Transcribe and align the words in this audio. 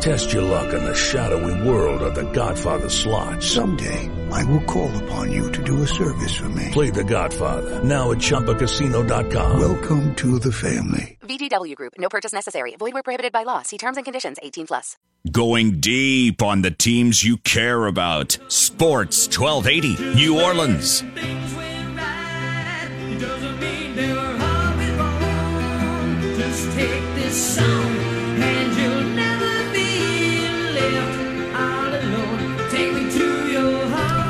Test 0.00 0.32
your 0.32 0.42
luck 0.42 0.72
in 0.72 0.84
the 0.84 0.94
shadowy 0.94 1.68
world 1.68 2.02
of 2.02 2.14
The 2.14 2.30
Godfather 2.32 2.88
slot. 2.88 3.42
Someday, 3.42 4.10
I 4.30 4.44
will 4.44 4.62
call 4.62 4.90
upon 5.04 5.32
you 5.32 5.50
to 5.52 5.62
do 5.62 5.82
a 5.82 5.86
service 5.86 6.34
for 6.36 6.48
me. 6.50 6.70
Play 6.72 6.90
The 6.90 7.04
Godfather 7.04 7.82
now 7.82 8.12
at 8.12 8.18
ChumbaCasino.com. 8.18 9.58
Welcome 9.58 10.14
to 10.16 10.38
the 10.38 10.52
family. 10.52 11.18
VGW 11.22 11.74
Group. 11.74 11.94
No 11.98 12.08
purchase 12.08 12.32
necessary. 12.32 12.76
Void 12.76 12.94
where 12.94 13.02
prohibited 13.02 13.32
by 13.32 13.42
law. 13.42 13.62
See 13.62 13.78
terms 13.78 13.96
and 13.96 14.04
conditions. 14.04 14.38
18 14.42 14.66
plus. 14.68 14.96
Going 15.30 15.80
deep 15.80 16.40
on 16.40 16.62
the 16.62 16.70
teams 16.70 17.24
you 17.24 17.38
care 17.38 17.86
about. 17.86 18.38
Sports 18.48 19.26
1280 19.26 20.14
New 20.14 20.40
Orleans. 20.40 21.02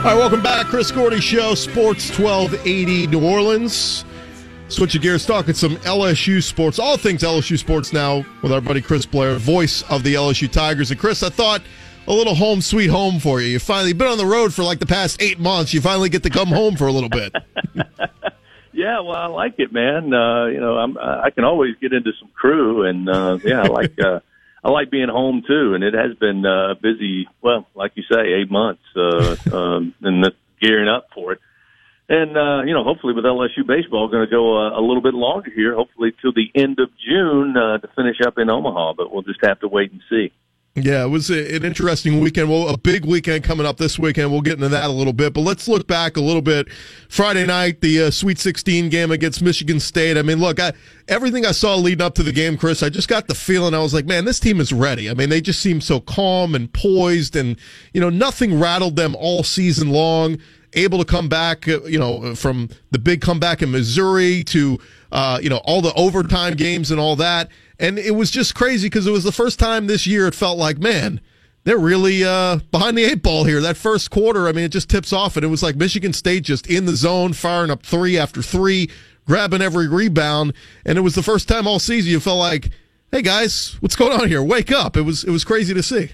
All 0.06 0.12
right, 0.12 0.19
welcome 0.20 0.41
back. 0.41 0.66
Chris 0.66 0.92
Gordy 0.92 1.20
Show, 1.20 1.56
Sports 1.56 2.16
1280 2.16 3.09
New 3.09 3.28
Orleans. 3.28 4.05
Switching 4.69 5.02
gears, 5.02 5.27
talking 5.27 5.52
some 5.52 5.74
LSU 5.78 6.41
sports, 6.41 6.78
all 6.78 6.97
things 6.97 7.24
LSU 7.24 7.59
sports 7.59 7.92
now 7.92 8.24
with 8.41 8.52
our 8.52 8.61
buddy 8.61 8.80
Chris 8.80 9.05
Blair, 9.05 9.34
voice 9.34 9.83
of 9.91 10.05
the 10.05 10.14
LSU 10.14 10.48
Tigers. 10.48 10.92
And 10.92 11.00
Chris, 11.00 11.25
I 11.25 11.28
thought 11.28 11.61
a 12.06 12.12
little 12.12 12.36
home 12.36 12.61
sweet 12.61 12.86
home 12.86 13.19
for 13.19 13.41
you. 13.41 13.48
You 13.48 13.58
finally 13.58 13.95
been 13.95 14.06
on 14.06 14.17
the 14.17 14.27
road 14.27 14.55
for 14.55 14.62
like 14.62 14.78
the 14.78 14.86
past 14.86 15.20
eight 15.20 15.41
months. 15.41 15.75
You 15.75 15.80
finally 15.80 16.08
get 16.08 16.23
to 16.23 16.30
come 16.30 16.50
home 16.50 16.77
for 16.77 16.86
a 16.86 16.92
little 16.92 17.11
bit. 17.11 17.34
yeah, 18.73 19.00
well, 19.00 19.17
I 19.17 19.27
like 19.27 19.56
it, 19.58 19.73
man. 19.73 20.14
Uh, 20.14 20.47
you 20.47 20.61
know, 20.61 20.77
I'm, 20.77 20.97
I 20.98 21.30
can 21.30 21.42
always 21.42 21.75
get 21.80 21.92
into 21.92 22.12
some 22.20 22.28
crew, 22.28 22.84
and 22.84 23.08
uh, 23.08 23.39
yeah, 23.42 23.62
I 23.62 23.67
like. 23.67 24.00
Uh, 24.00 24.20
I 24.67 24.70
like 24.70 24.91
being 24.91 25.09
home 25.09 25.45
too, 25.47 25.75
and 25.75 25.84
it 25.84 25.95
has 25.95 26.17
been 26.19 26.45
uh, 26.45 26.75
busy. 26.83 27.28
Well, 27.41 27.69
like 27.77 27.92
you 27.95 28.03
say, 28.11 28.33
eight 28.33 28.50
months, 28.50 28.83
uh, 28.97 29.36
um, 29.53 29.95
and 30.03 30.25
the, 30.25 30.33
gearing 30.61 30.89
up 30.89 31.06
for 31.14 31.33
it. 31.34 31.39
And 32.08 32.36
uh, 32.36 32.64
you 32.64 32.75
know, 32.75 32.83
hopefully 32.83 33.14
with 33.14 33.25
LSU 33.25 33.64
baseball, 33.64 34.08
going 34.08 34.27
to 34.27 34.31
go 34.31 34.56
a, 34.56 34.81
a 34.81 34.83
little 34.83 35.03
bit 35.03 35.14
longer 35.14 35.53
here. 35.55 35.77
Hopefully 35.77 36.12
till 36.20 36.33
the 36.33 36.50
end 36.53 36.81
of 36.81 36.91
June 36.98 37.56
uh, 37.56 37.78
to 37.78 37.89
finish 37.95 38.17
up 38.27 38.39
in 38.39 38.50
Omaha, 38.50 38.95
but 38.95 39.12
we'll 39.12 39.23
just 39.23 39.39
have 39.45 39.61
to 39.61 39.69
wait 39.69 39.92
and 39.92 40.00
see. 40.11 40.33
Yeah, 40.78 41.05
it 41.05 41.08
was 41.08 41.30
an 41.30 41.64
interesting 41.64 42.20
weekend. 42.20 42.50
Well, 42.50 42.69
a 42.69 42.77
big 42.77 43.06
weekend 43.06 43.44
coming 43.44 43.64
up 43.64 43.78
this 43.78 43.98
weekend. 43.98 44.30
We'll 44.30 44.42
get 44.42 44.55
into 44.55 44.69
that 44.69 44.84
a 44.84 44.92
little 44.92 45.14
bit, 45.14 45.33
but 45.33 45.41
let's 45.41 45.66
look 45.66 45.86
back 45.86 46.18
a 46.18 46.20
little 46.20 46.42
bit. 46.42 46.68
Friday 47.08 47.46
night, 47.46 47.80
the 47.80 48.02
uh, 48.02 48.10
Sweet 48.10 48.38
16 48.38 48.91
game 48.91 49.10
against 49.10 49.41
Michigan 49.41 49.80
State. 49.80 50.18
I 50.18 50.22
mean, 50.22 50.38
look, 50.38 50.60
I, 50.60 50.74
everything 51.08 51.46
I 51.46 51.52
saw 51.52 51.77
leading 51.77 52.05
up 52.05 52.14
to 52.16 52.22
the 52.22 52.33
game, 52.33 52.58
Chris, 52.58 52.83
I 52.83 52.91
just 52.91 53.08
got 53.08 53.27
the 53.27 53.34
feeling 53.34 53.72
I 53.72 53.78
was 53.78 53.94
like, 53.94 54.05
man, 54.05 54.27
this 54.27 54.38
team 54.38 54.60
is 54.60 54.70
ready. 54.70 55.08
I 55.08 55.14
mean, 55.14 55.30
they 55.30 55.41
just 55.41 55.62
seem 55.62 55.80
so 55.80 55.98
calm 55.98 56.55
and 56.55 56.70
poised, 56.70 57.36
and 57.36 57.56
you 57.94 58.00
know, 58.02 58.11
nothing 58.11 58.61
rattled 58.61 58.96
them 58.96 59.16
all 59.18 59.42
season 59.44 59.88
long. 59.88 60.36
Able 60.74 60.98
to 60.98 61.06
come 61.06 61.30
back, 61.30 61.66
uh, 61.66 61.84
you 61.84 61.98
know, 61.98 62.34
from 62.34 62.68
the 62.90 62.98
big 62.98 63.22
comeback 63.22 63.62
in 63.62 63.70
Missouri 63.70 64.44
to 64.44 64.78
uh, 65.11 65.38
you 65.42 65.48
know 65.48 65.62
all 65.64 65.80
the 65.80 65.94
overtime 65.94 66.52
games 66.52 66.90
and 66.90 67.00
all 67.00 67.16
that 67.16 67.48
and 67.78 67.98
it 67.98 68.12
was 68.12 68.30
just 68.30 68.55
crazy 68.55 68.86
because 68.86 69.06
it 69.06 69.10
was 69.10 69.24
the 69.24 69.32
first 69.32 69.58
time 69.58 69.86
this 69.86 70.06
year 70.06 70.27
it 70.27 70.34
felt 70.34 70.58
like, 70.58 70.78
man, 70.78 71.20
they're 71.64 71.78
really 71.78 72.24
uh, 72.24 72.60
behind 72.70 72.96
the 72.96 73.05
eight 73.05 73.22
ball 73.22 73.44
here. 73.44 73.60
That 73.60 73.77
first 73.77 74.10
quarter, 74.10 74.48
I 74.48 74.52
mean, 74.52 74.64
it 74.64 74.72
just 74.72 74.88
tips 74.88 75.12
off, 75.12 75.36
and 75.36 75.45
it 75.45 75.48
was 75.48 75.62
like 75.62 75.77
Michigan 75.77 76.12
State 76.12 76.45
just 76.45 76.68
in 76.68 76.86
the 76.86 76.95
zone, 76.95 77.33
firing 77.33 77.70
up 77.70 77.83
three 77.83 78.17
after 78.17 78.40
three, 78.40 78.89
grabbing 79.27 79.61
every 79.61 79.89
rebound, 79.89 80.55
and 80.84 80.96
it 80.96 81.01
was 81.01 81.14
the 81.14 81.23
first 81.23 81.48
time 81.48 81.67
all 81.67 81.78
season 81.78 82.12
you 82.12 82.20
felt 82.20 82.39
like, 82.39 82.70
hey 83.11 83.20
guys, 83.20 83.77
what's 83.80 83.96
going 83.96 84.12
on 84.12 84.28
here? 84.28 84.42
Wake 84.42 84.70
up! 84.70 84.96
It 84.96 85.02
was 85.02 85.24
it 85.24 85.30
was 85.30 85.45
crazy 85.45 85.74
to 85.74 85.83
see. 85.83 86.12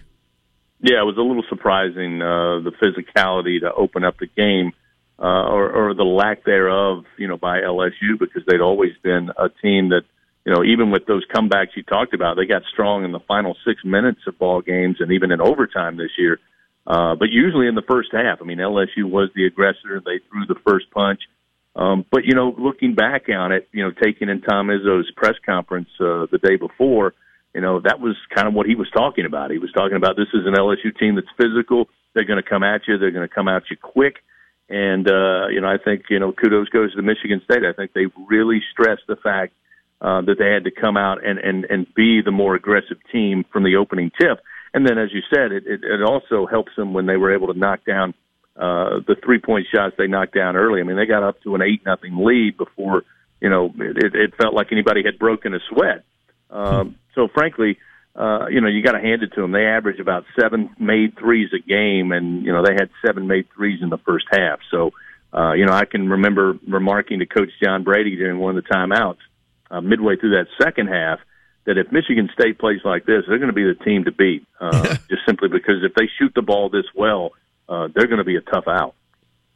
Yeah, 0.81 1.01
it 1.01 1.05
was 1.05 1.17
a 1.17 1.23
little 1.23 1.45
surprising 1.49 2.21
uh, 2.21 2.59
the 2.61 2.73
physicality 2.83 3.61
to 3.61 3.73
open 3.73 4.05
up 4.05 4.19
the 4.19 4.27
game, 4.27 4.73
uh, 5.19 5.49
or, 5.49 5.71
or 5.71 5.95
the 5.95 6.03
lack 6.03 6.45
thereof, 6.45 7.05
you 7.19 7.29
know, 7.29 7.37
by 7.37 7.61
LSU 7.61 8.19
because 8.19 8.43
they'd 8.49 8.61
always 8.61 8.93
been 9.03 9.31
a 9.39 9.49
team 9.49 9.91
that 9.91 10.03
you 10.45 10.53
know, 10.53 10.65
even 10.65 10.91
with 10.91 11.07
those 11.07 11.25
comebacks 11.35 11.77
you 11.77 11.83
talked 11.83 12.15
about, 12.15 12.37
they 12.37 12.47
got 12.47 12.63
strong 12.73 13.05
in 13.05 13.13
the 13.13 13.21
final 13.21 13.57
six 13.67 13.85
minutes 13.85 14.21
of 14.27 14.39
ball 14.39 14.61
games 14.61 14.97
and 15.01 15.13
even 15.13 15.31
in 15.31 15.41
overtime 15.41 15.97
this 15.97 16.11
year. 16.19 16.39
Uh, 16.87 17.15
but 17.15 17.29
usually 17.31 17.69
in 17.69 17.77
the 17.77 17.83
first 17.89 18.09
half, 18.13 18.41
I 18.41 18.45
mean, 18.45 18.59
LSU 18.59 19.05
was 19.05 19.31
the 19.35 19.47
aggressor. 19.47 20.03
They 20.05 20.19
threw 20.31 20.47
the 20.47 20.61
first 20.67 20.91
punch. 20.91 21.21
Um, 21.77 22.05
but, 22.11 22.25
you 22.25 22.35
know, 22.35 22.55
looking 22.59 22.95
back 22.95 23.29
on 23.29 23.53
it, 23.53 23.69
you 23.73 23.85
know, 23.85 23.93
taking 24.03 24.29
in 24.29 24.43
Tom 24.43 24.67
Izzo's 24.67 25.11
press 25.17 25.37
conference 25.47 25.89
uh, 26.01 26.27
the 26.31 26.39
day 26.43 26.57
before, 26.57 27.15
you 27.55 27.61
know, 27.61 27.81
that 27.81 28.01
was 28.01 28.17
kind 28.35 28.49
of 28.49 28.55
what 28.55 28.67
he 28.67 28.75
was 28.75 28.91
talking 28.91 29.27
about. 29.27 29.51
He 29.51 29.59
was 29.59 29.73
talking 29.73 29.97
about 29.97 30.17
this 30.17 30.29
is 30.35 30.45
an 30.45 30.55
LSU 30.55 30.97
team 30.99 31.15
that's 31.15 31.29
physical. 31.37 31.89
They're 32.15 32.25
going 32.25 32.43
to 32.43 32.49
come 32.49 32.63
at 32.63 32.83
you. 32.89 32.99
They're 32.99 33.11
going 33.11 33.29
to 33.29 33.35
come 33.35 33.49
at 33.49 33.63
you 33.71 33.77
quick. 33.77 34.17
And, 34.69 35.09
uh, 35.09 35.49
you 35.49 35.61
know, 35.61 35.69
I 35.69 35.77
think, 35.83 36.05
you 36.11 36.19
know, 36.19 36.33
kudos 36.33 36.69
goes 36.71 36.95
to 36.95 37.03
Michigan 37.03 37.43
State. 37.45 37.65
I 37.65 37.73
think 37.73 37.93
they 37.93 38.07
really 38.27 38.61
stressed 38.73 39.03
the 39.07 39.17
fact 39.17 39.53
uh, 40.03 40.21
that 40.23 40.35
they 40.37 40.51
had 40.51 40.65
to 40.65 40.73
come 40.73 40.97
out 40.97 41.25
and, 41.25 41.39
and, 41.39 41.65
and 41.65 41.87
be 41.95 42.21
the 42.23 42.33
more 42.33 42.57
aggressive 42.57 42.99
team 43.13 43.45
from 43.53 43.63
the 43.63 43.77
opening 43.77 44.11
tip. 44.21 44.41
And 44.75 44.85
then, 44.85 44.99
as 44.99 45.11
you 45.13 45.21
said, 45.33 45.53
it, 45.53 45.65
it, 45.65 45.85
it 45.85 46.03
also 46.03 46.45
helps 46.45 46.73
them 46.77 46.93
when 46.93 47.07
they 47.07 47.17
were 47.17 47.33
able 47.33 47.53
to 47.53 47.59
knock 47.59 47.85
down 47.87 48.13
uh, 48.57 48.99
the 49.07 49.17
three 49.25 49.39
point 49.39 49.67
shots 49.73 49.95
they 49.97 50.09
knocked 50.09 50.35
down 50.35 50.57
early. 50.57 50.81
I 50.81 50.83
mean, 50.83 50.97
they 50.97 51.07
got 51.07 51.23
up 51.23 51.41
to 51.43 51.55
an 51.55 51.63
eight 51.63 51.87
nothing 51.87 52.17
lead 52.17 52.57
before 52.59 53.03
you 53.41 53.49
know 53.49 53.73
it, 53.79 54.15
it 54.15 54.35
felt 54.37 54.55
like 54.55 54.73
anybody 54.73 55.03
had 55.05 55.19
broken 55.19 55.55
a 55.55 55.59
sweat. 55.71 56.05
Um, 56.51 56.97
so, 57.15 57.29
frankly, 57.33 57.79
uh, 58.15 58.49
you 58.49 58.61
know, 58.61 58.69
you 58.69 58.83
got 58.83 58.93
to 58.93 59.01
hand 59.01 59.23
it 59.23 59.33
to 59.35 59.41
them. 59.41 59.53
They 59.53 59.65
average 59.65 60.01
about 60.01 60.25
seven 60.39 60.71
made 60.79 61.17
threes 61.19 61.51
a 61.55 61.67
game, 61.67 62.13
and 62.13 62.45
you 62.45 62.53
know 62.53 62.63
they 62.65 62.75
had 62.75 62.91
seven 63.07 63.27
made 63.27 63.47
threes 63.55 63.81
in 63.83 63.89
the 63.89 63.99
first 63.99 64.27
half. 64.31 64.59
So, 64.71 64.91
uh, 65.33 65.53
you 65.53 65.65
know, 65.65 65.73
I 65.73 65.85
can 65.85 66.11
remember 66.11 66.59
remarking 66.69 67.21
to 67.21 67.27
Coach 67.27 67.51
John 67.63 67.85
Brady 67.85 68.17
during 68.17 68.39
one 68.39 68.57
of 68.57 68.65
the 68.65 68.69
timeouts 68.69 69.19
uh, 69.73 69.81
midway 69.81 70.17
through 70.17 70.31
that 70.31 70.47
second 70.63 70.87
half 70.87 71.19
that 71.65 71.79
if 71.79 71.91
Michigan 71.91 72.29
State 72.33 72.59
plays 72.59 72.81
like 72.85 73.07
this, 73.07 73.25
they're 73.27 73.39
going 73.39 73.49
to 73.49 73.55
be 73.55 73.65
the 73.65 73.85
team 73.85 74.05
to 74.05 74.13
beat. 74.13 74.47
Uh, 74.61 74.97
just 75.11 75.23
simply 75.27 75.49
because 75.49 75.83
if 75.83 75.95
they 75.95 76.09
shoot 76.19 76.33
the 76.35 76.43
ball 76.43 76.69
this 76.69 76.87
well, 76.95 77.31
uh, 77.69 77.89
they're 77.95 78.07
going 78.07 78.19
to 78.19 78.25
be 78.25 78.37
a 78.37 78.41
tough 78.41 78.69
out. 78.69 78.95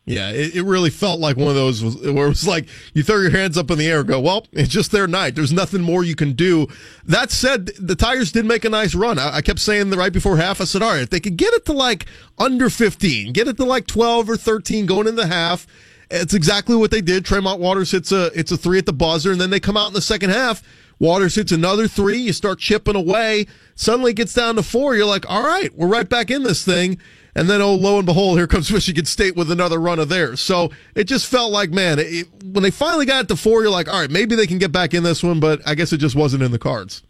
Yeah, 0.08 0.30
it, 0.30 0.54
it 0.54 0.62
really 0.62 0.90
felt 0.90 1.18
like 1.18 1.36
one 1.36 1.48
of 1.48 1.56
those 1.56 1.82
where 1.82 2.26
it 2.26 2.28
was 2.28 2.46
like 2.46 2.68
you 2.94 3.02
throw 3.02 3.18
your 3.18 3.30
hands 3.30 3.58
up 3.58 3.72
in 3.72 3.78
the 3.78 3.88
air 3.88 4.00
and 4.00 4.08
go, 4.08 4.20
well, 4.20 4.46
it's 4.52 4.68
just 4.68 4.92
their 4.92 5.08
night. 5.08 5.34
There's 5.34 5.52
nothing 5.52 5.82
more 5.82 6.04
you 6.04 6.14
can 6.14 6.34
do. 6.34 6.68
That 7.04 7.32
said, 7.32 7.66
the 7.80 7.96
Tigers 7.96 8.30
did 8.30 8.46
make 8.46 8.64
a 8.64 8.68
nice 8.68 8.94
run. 8.94 9.18
I, 9.18 9.38
I 9.38 9.42
kept 9.42 9.58
saying 9.58 9.90
the 9.90 9.96
right 9.96 10.12
before 10.12 10.36
half, 10.36 10.60
I 10.60 10.64
said, 10.64 10.80
all 10.80 10.92
right, 10.92 11.02
if 11.02 11.10
they 11.10 11.18
could 11.18 11.36
get 11.36 11.52
it 11.54 11.66
to 11.66 11.72
like 11.72 12.06
under 12.38 12.70
15, 12.70 13.32
get 13.32 13.48
it 13.48 13.56
to 13.56 13.64
like 13.64 13.88
12 13.88 14.30
or 14.30 14.36
13 14.36 14.86
going 14.86 15.08
in 15.08 15.16
the 15.16 15.26
half, 15.26 15.66
it's 16.10 16.34
exactly 16.34 16.76
what 16.76 16.90
they 16.90 17.00
did. 17.00 17.24
Tremont 17.24 17.60
Waters 17.60 17.90
hits 17.90 18.12
a 18.12 18.26
it's 18.38 18.52
a 18.52 18.56
three 18.56 18.78
at 18.78 18.86
the 18.86 18.92
buzzer, 18.92 19.32
and 19.32 19.40
then 19.40 19.50
they 19.50 19.60
come 19.60 19.76
out 19.76 19.88
in 19.88 19.94
the 19.94 20.00
second 20.00 20.30
half. 20.30 20.62
Waters 20.98 21.34
hits 21.34 21.52
another 21.52 21.88
three. 21.88 22.18
You 22.18 22.32
start 22.32 22.58
chipping 22.58 22.96
away. 22.96 23.46
Suddenly 23.74 24.12
it 24.12 24.16
gets 24.16 24.32
down 24.32 24.56
to 24.56 24.62
four. 24.62 24.96
You're 24.96 25.04
like, 25.04 25.28
all 25.28 25.42
right, 25.42 25.74
we're 25.76 25.88
right 25.88 26.08
back 26.08 26.30
in 26.30 26.42
this 26.42 26.64
thing. 26.64 26.98
And 27.34 27.50
then, 27.50 27.60
oh, 27.60 27.74
lo 27.74 27.98
and 27.98 28.06
behold, 28.06 28.38
here 28.38 28.46
comes 28.46 28.72
Michigan 28.72 29.04
State 29.04 29.36
with 29.36 29.50
another 29.50 29.78
run 29.78 29.98
of 29.98 30.08
theirs. 30.08 30.40
So 30.40 30.70
it 30.94 31.04
just 31.04 31.26
felt 31.26 31.52
like, 31.52 31.70
man, 31.70 31.98
it, 31.98 32.28
when 32.42 32.62
they 32.62 32.70
finally 32.70 33.04
got 33.04 33.24
it 33.24 33.28
to 33.28 33.36
four, 33.36 33.62
you're 33.62 33.70
like, 33.70 33.92
all 33.92 34.00
right, 34.00 34.10
maybe 34.10 34.34
they 34.36 34.46
can 34.46 34.58
get 34.58 34.72
back 34.72 34.94
in 34.94 35.02
this 35.02 35.22
one, 35.22 35.38
but 35.38 35.60
I 35.66 35.74
guess 35.74 35.92
it 35.92 35.98
just 35.98 36.16
wasn't 36.16 36.42
in 36.42 36.50
the 36.50 36.58
cards. 36.58 37.02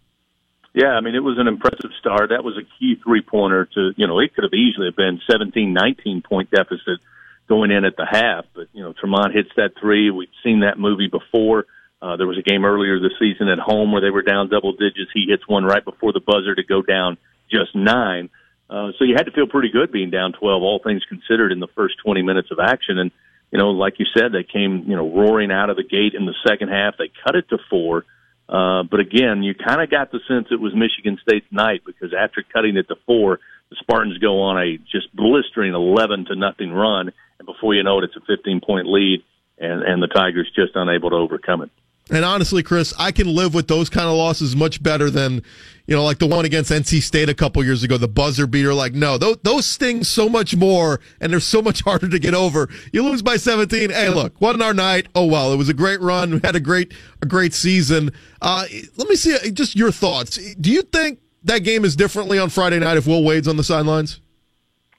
Yeah, 0.74 0.90
I 0.90 1.00
mean, 1.00 1.14
it 1.14 1.22
was 1.22 1.38
an 1.38 1.46
impressive 1.46 1.90
start. 2.00 2.30
That 2.30 2.42
was 2.42 2.58
a 2.58 2.66
key 2.78 3.00
three 3.02 3.22
pointer 3.22 3.66
to, 3.74 3.92
you 3.96 4.06
know, 4.06 4.18
it 4.18 4.34
could 4.34 4.42
have 4.42 4.52
easily 4.52 4.90
been 4.90 5.20
17, 5.30 5.72
19 5.72 6.22
point 6.22 6.50
deficit 6.50 6.98
going 7.48 7.70
in 7.70 7.84
at 7.84 7.96
the 7.96 8.06
half. 8.10 8.44
But 8.54 8.68
you 8.72 8.82
know, 8.82 8.92
Tremont 8.92 9.34
hits 9.34 9.50
that 9.56 9.72
three. 9.80 10.10
We've 10.10 10.28
seen 10.42 10.60
that 10.60 10.78
movie 10.78 11.08
before. 11.08 11.66
Uh, 12.00 12.16
there 12.16 12.26
was 12.26 12.38
a 12.38 12.42
game 12.42 12.64
earlier 12.64 13.00
this 13.00 13.18
season 13.18 13.48
at 13.48 13.58
home 13.58 13.90
where 13.90 14.02
they 14.02 14.10
were 14.10 14.22
down 14.22 14.48
double 14.48 14.72
digits. 14.72 15.10
He 15.14 15.26
hits 15.28 15.48
one 15.48 15.64
right 15.64 15.84
before 15.84 16.12
the 16.12 16.20
buzzer 16.20 16.54
to 16.54 16.62
go 16.62 16.82
down 16.82 17.16
just 17.50 17.74
nine. 17.74 18.28
Uh, 18.68 18.90
so 18.98 19.04
you 19.04 19.14
had 19.16 19.26
to 19.26 19.32
feel 19.32 19.46
pretty 19.46 19.70
good 19.70 19.92
being 19.92 20.10
down 20.10 20.32
12, 20.32 20.62
all 20.62 20.80
things 20.82 21.02
considered, 21.08 21.52
in 21.52 21.60
the 21.60 21.68
first 21.74 21.94
20 22.04 22.22
minutes 22.22 22.48
of 22.50 22.58
action. 22.58 22.98
And, 22.98 23.12
you 23.50 23.58
know, 23.58 23.70
like 23.70 23.94
you 23.98 24.06
said, 24.16 24.32
they 24.32 24.42
came, 24.42 24.84
you 24.86 24.96
know, 24.96 25.08
roaring 25.08 25.52
out 25.52 25.70
of 25.70 25.76
the 25.76 25.84
gate 25.84 26.14
in 26.14 26.26
the 26.26 26.34
second 26.46 26.68
half. 26.68 26.96
They 26.98 27.10
cut 27.24 27.36
it 27.36 27.48
to 27.50 27.58
four. 27.70 28.04
Uh, 28.48 28.82
but 28.82 29.00
again, 29.00 29.42
you 29.42 29.54
kind 29.54 29.80
of 29.80 29.90
got 29.90 30.12
the 30.12 30.20
sense 30.28 30.48
it 30.50 30.60
was 30.60 30.74
Michigan 30.74 31.18
State's 31.22 31.50
night 31.50 31.82
because 31.84 32.12
after 32.12 32.44
cutting 32.52 32.76
it 32.76 32.88
to 32.88 32.96
four, 33.06 33.40
the 33.70 33.76
Spartans 33.80 34.18
go 34.18 34.42
on 34.42 34.58
a 34.58 34.78
just 34.78 35.14
blistering 35.14 35.74
11 35.74 36.26
to 36.26 36.36
nothing 36.36 36.72
run 36.72 37.12
and 37.38 37.46
before 37.46 37.74
you 37.74 37.82
know 37.82 37.98
it, 37.98 38.04
it's 38.04 38.16
a 38.16 38.20
15 38.20 38.60
point 38.60 38.86
lead, 38.86 39.22
and 39.58 39.82
and 39.82 40.02
the 40.02 40.08
Tigers 40.08 40.50
just 40.54 40.72
unable 40.74 41.10
to 41.10 41.16
overcome 41.16 41.62
it. 41.62 41.70
And 42.08 42.24
honestly, 42.24 42.62
Chris, 42.62 42.94
I 42.98 43.10
can 43.10 43.34
live 43.34 43.52
with 43.52 43.66
those 43.66 43.90
kind 43.90 44.06
of 44.06 44.14
losses 44.14 44.54
much 44.54 44.80
better 44.80 45.10
than, 45.10 45.42
you 45.88 45.96
know, 45.96 46.04
like 46.04 46.18
the 46.18 46.26
one 46.28 46.44
against 46.44 46.70
NC 46.70 47.02
State 47.02 47.28
a 47.28 47.34
couple 47.34 47.64
years 47.64 47.82
ago, 47.82 47.96
the 47.96 48.06
buzzer 48.06 48.46
beater. 48.46 48.72
Like, 48.72 48.92
no, 48.92 49.18
those, 49.18 49.38
those 49.42 49.66
sting 49.66 50.04
so 50.04 50.28
much 50.28 50.54
more 50.54 51.00
and 51.20 51.32
they're 51.32 51.40
so 51.40 51.60
much 51.60 51.80
harder 51.84 52.08
to 52.08 52.20
get 52.20 52.32
over. 52.32 52.68
You 52.92 53.02
lose 53.02 53.22
by 53.22 53.38
17. 53.38 53.90
Hey, 53.90 54.08
look, 54.08 54.40
wasn't 54.40 54.62
our 54.62 54.72
night. 54.72 55.08
Oh, 55.16 55.26
well, 55.26 55.52
it 55.52 55.56
was 55.56 55.68
a 55.68 55.74
great 55.74 56.00
run. 56.00 56.30
We 56.34 56.40
had 56.44 56.54
a 56.54 56.60
great, 56.60 56.94
a 57.22 57.26
great 57.26 57.52
season. 57.52 58.12
Uh, 58.40 58.66
let 58.96 59.08
me 59.08 59.16
see 59.16 59.34
uh, 59.34 59.50
just 59.50 59.74
your 59.74 59.90
thoughts. 59.90 60.36
Do 60.54 60.70
you 60.70 60.82
think 60.82 61.18
that 61.42 61.64
game 61.64 61.84
is 61.84 61.96
differently 61.96 62.38
on 62.38 62.50
Friday 62.50 62.78
night 62.78 62.98
if 62.98 63.08
Will 63.08 63.24
Wade's 63.24 63.48
on 63.48 63.56
the 63.56 63.64
sidelines? 63.64 64.20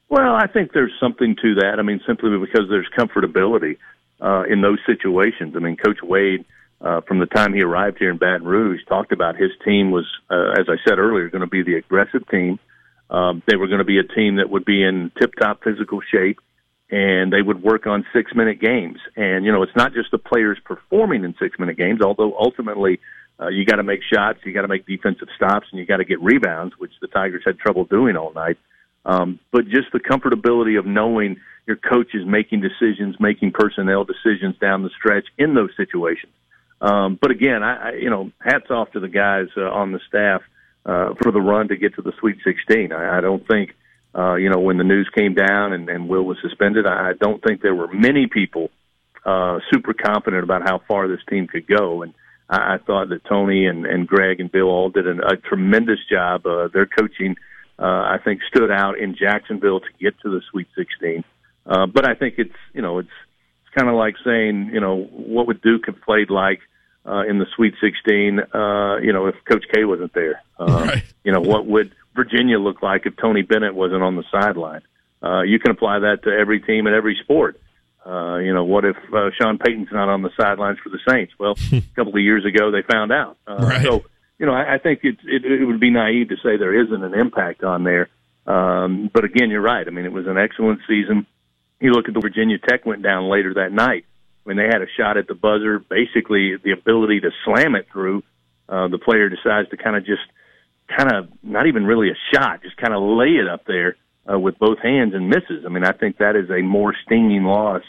Well, 0.09 0.36
I 0.36 0.48
think 0.48 0.71
there's 0.74 0.94
something 1.00 1.36
to 1.42 1.56
that. 1.56 1.75
I 1.80 1.81
mean, 1.81 2.01
simply 2.07 2.30
because 2.38 2.69
there's 2.69 2.88
comfortability 2.98 3.77
uh, 4.21 4.44
in 4.44 4.62
those 4.62 4.80
situations. 4.86 5.56
I 5.56 5.59
mean, 5.59 5.77
Coach 5.77 6.00
Wade– 6.04 6.45
uh, 6.80 7.01
from 7.01 7.19
the 7.19 7.25
time 7.25 7.54
he 7.54 7.62
arrived 7.62 7.98
here 7.98 8.12
in 8.12 8.18
Baton 8.18 8.45
Rouge, 8.45 8.81
talked 8.88 9.12
about 9.12 9.36
his 9.36 9.51
team 9.65 9.92
was, 9.92 10.06
uh, 10.30 10.51
as 10.59 10.68
I 10.69 10.75
said 10.88 11.00
earlier, 11.00 11.30
going 11.30 11.42
to 11.42 11.48
be 11.48 11.63
the 11.63 11.75
aggressive 11.75 12.27
team. 12.30 12.59
Um, 13.09 13.42
they 13.48 13.56
were 13.56 13.68
going 13.68 13.80
to 13.80 13.86
be 13.86 14.00
a 14.00 14.04
team 14.04 14.36
that 14.36 14.50
would 14.50 14.65
be 14.65 14.83
in 14.83 15.12
tip-top 15.19 15.63
physical 15.63 16.01
shape, 16.12 16.39
and 16.92 17.33
they 17.33 17.42
would 17.42 17.63
work 17.63 17.88
on 17.88 18.06
six-minute 18.13 18.62
games. 18.62 19.00
And 19.15 19.44
you 19.44 19.51
know, 19.51 19.63
it's 19.63 19.75
not 19.75 19.94
just 19.94 20.12
the 20.12 20.19
players 20.19 20.59
performing 20.63 21.24
in 21.24 21.33
six-minute 21.42 21.77
games, 21.77 22.01
although 22.01 22.38
ultimately 22.38 23.00
uh, 23.39 23.48
you 23.48 23.65
got 23.65 23.77
to 23.77 23.83
make 23.83 24.01
shots, 24.13 24.39
you 24.44 24.54
got 24.54 24.62
to 24.62 24.68
make 24.68 24.86
defensive 24.86 25.30
stops, 25.36 25.68
and 25.71 25.80
you 25.80 25.86
got 25.86 25.98
to 25.98 26.06
get 26.06 26.21
rebounds, 26.21 26.75
which 26.77 26.92
the 27.01 27.07
Tigers 27.07 27.42
had 27.45 27.57
trouble 27.57 27.86
doing 27.86 28.15
all 28.18 28.33
night. 28.33 28.57
Um, 29.07 29.39
but 29.51 29.65
just 29.69 29.92
the 29.94 30.00
comfortability 30.00 30.77
of 30.77 30.86
knowing 30.86 31.38
your 31.65 31.77
coach 31.77 32.13
is 32.13 32.25
making 32.25 32.62
decisions, 32.62 33.15
making 33.19 33.54
personnel 33.54 34.04
decisions 34.04 34.57
down 34.59 34.83
the 34.83 34.89
stretch 34.98 35.25
in 35.38 35.56
those 35.56 35.69
situations. 35.77 36.33
Um, 36.81 37.18
but 37.19 37.31
again, 37.31 37.63
I, 37.63 37.89
I, 37.89 37.94
you 37.94 38.09
know, 38.09 38.31
hats 38.39 38.69
off 38.69 38.92
to 38.92 39.00
the 39.00 39.07
guys 39.07 39.48
uh, 39.57 39.62
on 39.62 39.94
the 39.94 40.00
staff 40.07 40.42
uh, 40.86 41.13
for 41.21 41.31
the 41.31 41.42
run 41.42 41.69
to 41.69 41.77
get 41.77 41.95
to 41.95 42.01
the 42.01 42.13
Sweet 42.19 42.38
16. 42.44 42.92
I, 42.92 43.18
I 43.18 43.21
don't 43.21 43.48
think, 43.48 43.75
uh, 44.13 44.36
you 44.36 44.50
know, 44.50 44.59
when 44.59 44.77
the 44.77 44.83
news 44.83 45.09
came 45.15 45.33
down 45.33 45.74
and, 45.74 45.89
and 45.89 46.07
Will 46.07 46.24
was 46.24 46.38
suspended, 46.42 46.86
I 46.86 47.13
don't 47.13 47.42
think 47.42 47.62
there 47.62 47.75
were 47.75 47.92
many 47.92 48.27
people 48.27 48.69
uh, 49.25 49.59
super 49.71 49.94
confident 49.94 50.44
about 50.44 50.63
how 50.63 50.81
far 50.88 51.07
this 51.07 51.19
team 51.30 51.48
could 51.48 51.68
go. 51.68 52.04
And 52.04 52.13
I, 52.50 52.75
I 52.75 52.77
thought 52.77 53.09
that 53.09 53.25
Tony 53.25 53.65
and, 53.65 53.86
and 53.86 54.07
Greg 54.07 54.39
and 54.39 54.51
Bill 54.51 54.68
all 54.68 54.89
did 54.89 55.07
an, 55.07 55.21
a 55.21 55.36
tremendous 55.36 56.00
job. 56.09 56.45
Uh, 56.45 56.68
their 56.68 56.86
coaching, 56.86 57.36
uh, 57.80 57.84
I 57.84 58.18
think, 58.24 58.42
stood 58.48 58.72
out 58.72 58.98
in 58.98 59.16
Jacksonville 59.16 59.80
to 59.80 59.88
get 60.00 60.20
to 60.22 60.30
the 60.30 60.42
Sweet 60.52 60.68
16. 60.76 61.24
Uh, 61.66 61.86
but 61.86 62.08
I 62.08 62.16
think 62.16 62.36
it's, 62.38 62.56
you 62.74 62.82
know, 62.82 63.00
it's 63.00 63.10
it's 63.62 63.76
kind 63.76 63.90
of 63.90 63.96
like 63.96 64.16
saying, 64.24 64.72
you 64.74 64.80
know, 64.80 65.04
what 65.12 65.48
would 65.48 65.62
Duke 65.62 65.86
have 65.88 66.02
played 66.02 66.30
like 66.30 66.60
uh, 67.06 67.24
in 67.28 67.40
the 67.40 67.46
Sweet 67.56 67.76
16? 67.82 68.40
Uh, 68.40 68.98
you 68.98 69.14
know, 69.14 69.28
if 69.28 69.36
Coach 69.46 69.66
K 69.74 69.84
wasn't 69.86 70.14
there, 70.14 70.42
uh, 70.60 70.66
right. 70.88 71.04
you 71.24 71.32
know, 71.32 71.42
what 71.42 71.66
would 71.66 71.94
Virginia 72.16 72.60
look 72.60 72.82
like 72.82 73.06
if 73.06 73.16
Tony 73.18 73.42
Bennett 73.42 73.76
wasn't 73.76 74.04
on 74.04 74.16
the 74.16 74.24
sideline? 74.32 74.82
Uh, 75.22 75.42
you 75.42 75.60
can 75.60 75.72
apply 75.72 76.00
that 76.00 76.24
to 76.24 76.30
every 76.30 76.60
team 76.62 76.88
and 76.88 76.96
every 76.96 77.18
sport. 77.24 77.60
Uh, 78.06 78.38
you 78.38 78.54
know, 78.54 78.64
what 78.64 78.86
if 78.86 78.96
uh, 79.14 79.32
Sean 79.38 79.58
Payton's 79.58 79.90
not 79.92 80.08
on 80.08 80.22
the 80.22 80.30
sidelines 80.40 80.78
for 80.82 80.90
the 80.90 81.00
Saints? 81.10 81.34
Well, 81.38 81.56
a 81.72 81.82
couple 81.96 82.16
of 82.16 82.22
years 82.22 82.46
ago 82.46 82.72
they 82.72 82.82
found 82.82 83.12
out. 83.12 83.38
Uh, 83.46 83.58
right. 83.60 83.84
So, 83.84 84.06
you 84.39 84.45
know, 84.45 84.54
I, 84.54 84.75
I 84.75 84.78
think 84.78 85.00
it, 85.04 85.18
it, 85.24 85.45
it 85.45 85.66
would 85.66 85.80
be 85.80 85.89
naive 85.89 86.30
to 86.30 86.36
say 86.38 86.57
there 86.57 86.84
isn't 86.84 87.04
an 87.04 87.13
impact 87.13 87.63
on 87.63 87.84
there. 87.84 88.10
Um, 88.45 89.10
but 89.13 89.25
again, 89.25 89.50
you're 89.50 89.62
right. 89.62 89.86
I 89.86 89.89
mean, 89.92 90.06
it 90.06 90.12
was 90.12 90.28
an 90.28 90.38
excellent 90.38 90.80
season 90.88 91.25
you 91.80 91.92
look 91.92 92.07
at 92.07 92.13
the 92.13 92.19
Virginia 92.19 92.57
Tech 92.57 92.86
went 92.86 93.04
down 93.04 93.30
later 93.30 93.54
that 93.56 93.72
night 93.72 94.06
when 94.44 94.57
they 94.57 94.66
had 94.66 94.81
a 94.81 94.88
shot 94.98 95.18
at 95.18 95.28
the 95.28 95.36
buzzer, 95.36 95.80
basically 95.80 96.56
the 96.63 96.72
ability 96.72 97.19
to 97.22 97.30
slam 97.45 97.75
it 97.75 97.88
through. 97.92 98.24
Uh, 98.69 98.88
the 98.88 98.98
player 98.98 99.30
decides 99.30 99.69
to 99.69 99.78
kind 99.78 99.95
of 99.95 100.06
just, 100.06 100.24
kind 100.88 101.12
of 101.13 101.30
not 101.44 101.68
even 101.68 101.86
really 101.86 102.10
a 102.10 102.18
shot, 102.33 102.63
just 102.63 102.78
kind 102.78 102.94
of 102.94 103.01
lay 103.01 103.36
it 103.36 103.48
up 103.48 103.66
there 103.66 103.95
uh, 104.31 104.40
with 104.40 104.57
both 104.57 104.80
hands 104.80 105.13
and 105.13 105.30
misses. 105.30 105.66
I 105.66 105.69
mean, 105.69 105.83
I 105.83 105.92
think 105.92 106.18
that 106.18 106.36
is 106.36 106.50
a 106.50 106.62
more 106.62 106.95
stinging 107.06 107.44
loss 107.44 107.83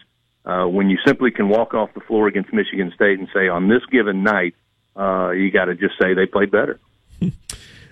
uh, 0.44 0.64
when 0.66 0.90
you 0.90 0.98
simply 1.06 1.30
can 1.30 1.48
walk 1.48 1.74
off 1.74 1.94
the 1.94 2.00
floor 2.00 2.26
against 2.26 2.52
Michigan 2.52 2.92
State 2.94 3.18
and 3.18 3.28
say 3.32 3.48
on 3.48 3.68
this 3.68 3.84
given 3.90 4.22
night, 4.22 4.54
uh, 4.98 5.30
you 5.30 5.50
got 5.50 5.66
to 5.66 5.74
just 5.74 5.94
say 6.00 6.14
they 6.14 6.26
played 6.26 6.50
better. 6.50 6.80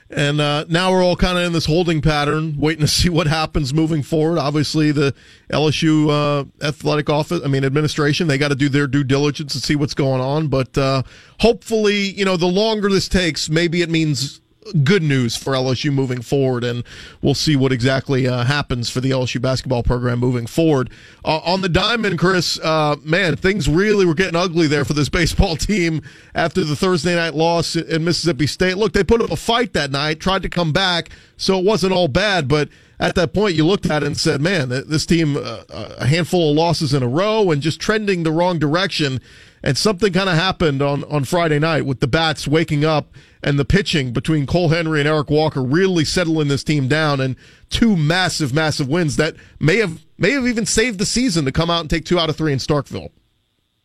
And 0.08 0.40
uh, 0.40 0.66
now 0.68 0.92
we're 0.92 1.02
all 1.02 1.16
kind 1.16 1.36
of 1.36 1.44
in 1.44 1.52
this 1.52 1.66
holding 1.66 2.00
pattern, 2.00 2.56
waiting 2.58 2.82
to 2.82 2.88
see 2.92 3.08
what 3.08 3.26
happens 3.26 3.74
moving 3.74 4.02
forward. 4.02 4.38
Obviously, 4.38 4.92
the 4.92 5.14
LSU 5.50 6.10
uh, 6.10 6.44
athletic 6.64 7.10
office, 7.10 7.40
I 7.44 7.48
mean, 7.48 7.64
administration, 7.64 8.28
they 8.28 8.38
got 8.38 8.48
to 8.48 8.54
do 8.54 8.68
their 8.68 8.86
due 8.86 9.04
diligence 9.04 9.54
and 9.54 9.62
see 9.62 9.76
what's 9.76 9.94
going 9.94 10.20
on. 10.20 10.48
But 10.48 10.78
uh, 10.78 11.02
hopefully, 11.40 12.10
you 12.12 12.24
know, 12.24 12.36
the 12.36 12.46
longer 12.46 12.88
this 12.88 13.08
takes, 13.08 13.48
maybe 13.48 13.82
it 13.82 13.90
means 13.90 14.40
good 14.84 15.02
news 15.02 15.36
for 15.36 15.52
LSU 15.52 15.92
moving 15.92 16.22
forward, 16.22 16.64
and 16.64 16.84
we'll 17.22 17.34
see 17.34 17.56
what 17.56 17.72
exactly 17.72 18.26
uh, 18.26 18.44
happens 18.44 18.90
for 18.90 19.00
the 19.00 19.10
LSU 19.10 19.40
basketball 19.40 19.82
program 19.82 20.18
moving 20.18 20.46
forward. 20.46 20.90
Uh, 21.24 21.38
on 21.44 21.60
the 21.60 21.68
diamond, 21.68 22.18
Chris, 22.18 22.58
uh, 22.60 22.96
man, 23.02 23.36
things 23.36 23.68
really 23.68 24.04
were 24.04 24.14
getting 24.14 24.36
ugly 24.36 24.66
there 24.66 24.84
for 24.84 24.92
this 24.92 25.08
baseball 25.16 25.56
team 25.56 26.02
after 26.34 26.64
the 26.64 26.76
Thursday 26.76 27.14
night 27.14 27.34
loss 27.34 27.76
in 27.76 28.04
Mississippi 28.04 28.46
State. 28.46 28.76
Look, 28.76 28.92
they 28.92 29.04
put 29.04 29.20
up 29.20 29.30
a 29.30 29.36
fight 29.36 29.72
that 29.72 29.90
night, 29.90 30.20
tried 30.20 30.42
to 30.42 30.48
come 30.48 30.72
back, 30.72 31.10
so 31.36 31.58
it 31.58 31.64
wasn't 31.64 31.92
all 31.92 32.08
bad, 32.08 32.48
but 32.48 32.68
at 32.98 33.14
that 33.14 33.32
point 33.32 33.54
you 33.54 33.64
looked 33.64 33.86
at 33.86 34.02
it 34.02 34.06
and 34.06 34.16
said, 34.16 34.40
man, 34.40 34.68
this 34.68 35.04
team, 35.06 35.36
uh, 35.36 35.62
a 35.68 36.06
handful 36.06 36.50
of 36.50 36.56
losses 36.56 36.94
in 36.94 37.02
a 37.02 37.08
row 37.08 37.50
and 37.50 37.60
just 37.60 37.80
trending 37.80 38.22
the 38.22 38.32
wrong 38.32 38.58
direction. 38.58 39.20
And 39.62 39.76
something 39.76 40.12
kind 40.12 40.28
of 40.28 40.36
happened 40.36 40.80
on, 40.80 41.04
on 41.04 41.24
Friday 41.24 41.58
night 41.58 41.86
with 41.86 42.00
the 42.00 42.06
bats 42.06 42.46
waking 42.46 42.84
up 42.84 43.12
and 43.46 43.60
the 43.60 43.64
pitching 43.64 44.12
between 44.12 44.44
Cole 44.44 44.70
Henry 44.70 44.98
and 44.98 45.08
Eric 45.08 45.30
Walker 45.30 45.62
really 45.62 46.04
settling 46.04 46.48
this 46.48 46.64
team 46.64 46.88
down 46.88 47.20
and 47.20 47.36
two 47.70 47.96
massive, 47.96 48.52
massive 48.52 48.88
wins 48.88 49.14
that 49.16 49.36
may 49.60 49.76
have 49.76 50.04
may 50.18 50.32
have 50.32 50.46
even 50.48 50.66
saved 50.66 50.98
the 50.98 51.06
season 51.06 51.44
to 51.44 51.52
come 51.52 51.70
out 51.70 51.80
and 51.80 51.88
take 51.88 52.04
two 52.04 52.18
out 52.18 52.28
of 52.28 52.36
three 52.36 52.52
in 52.52 52.58
Starkville. 52.58 53.10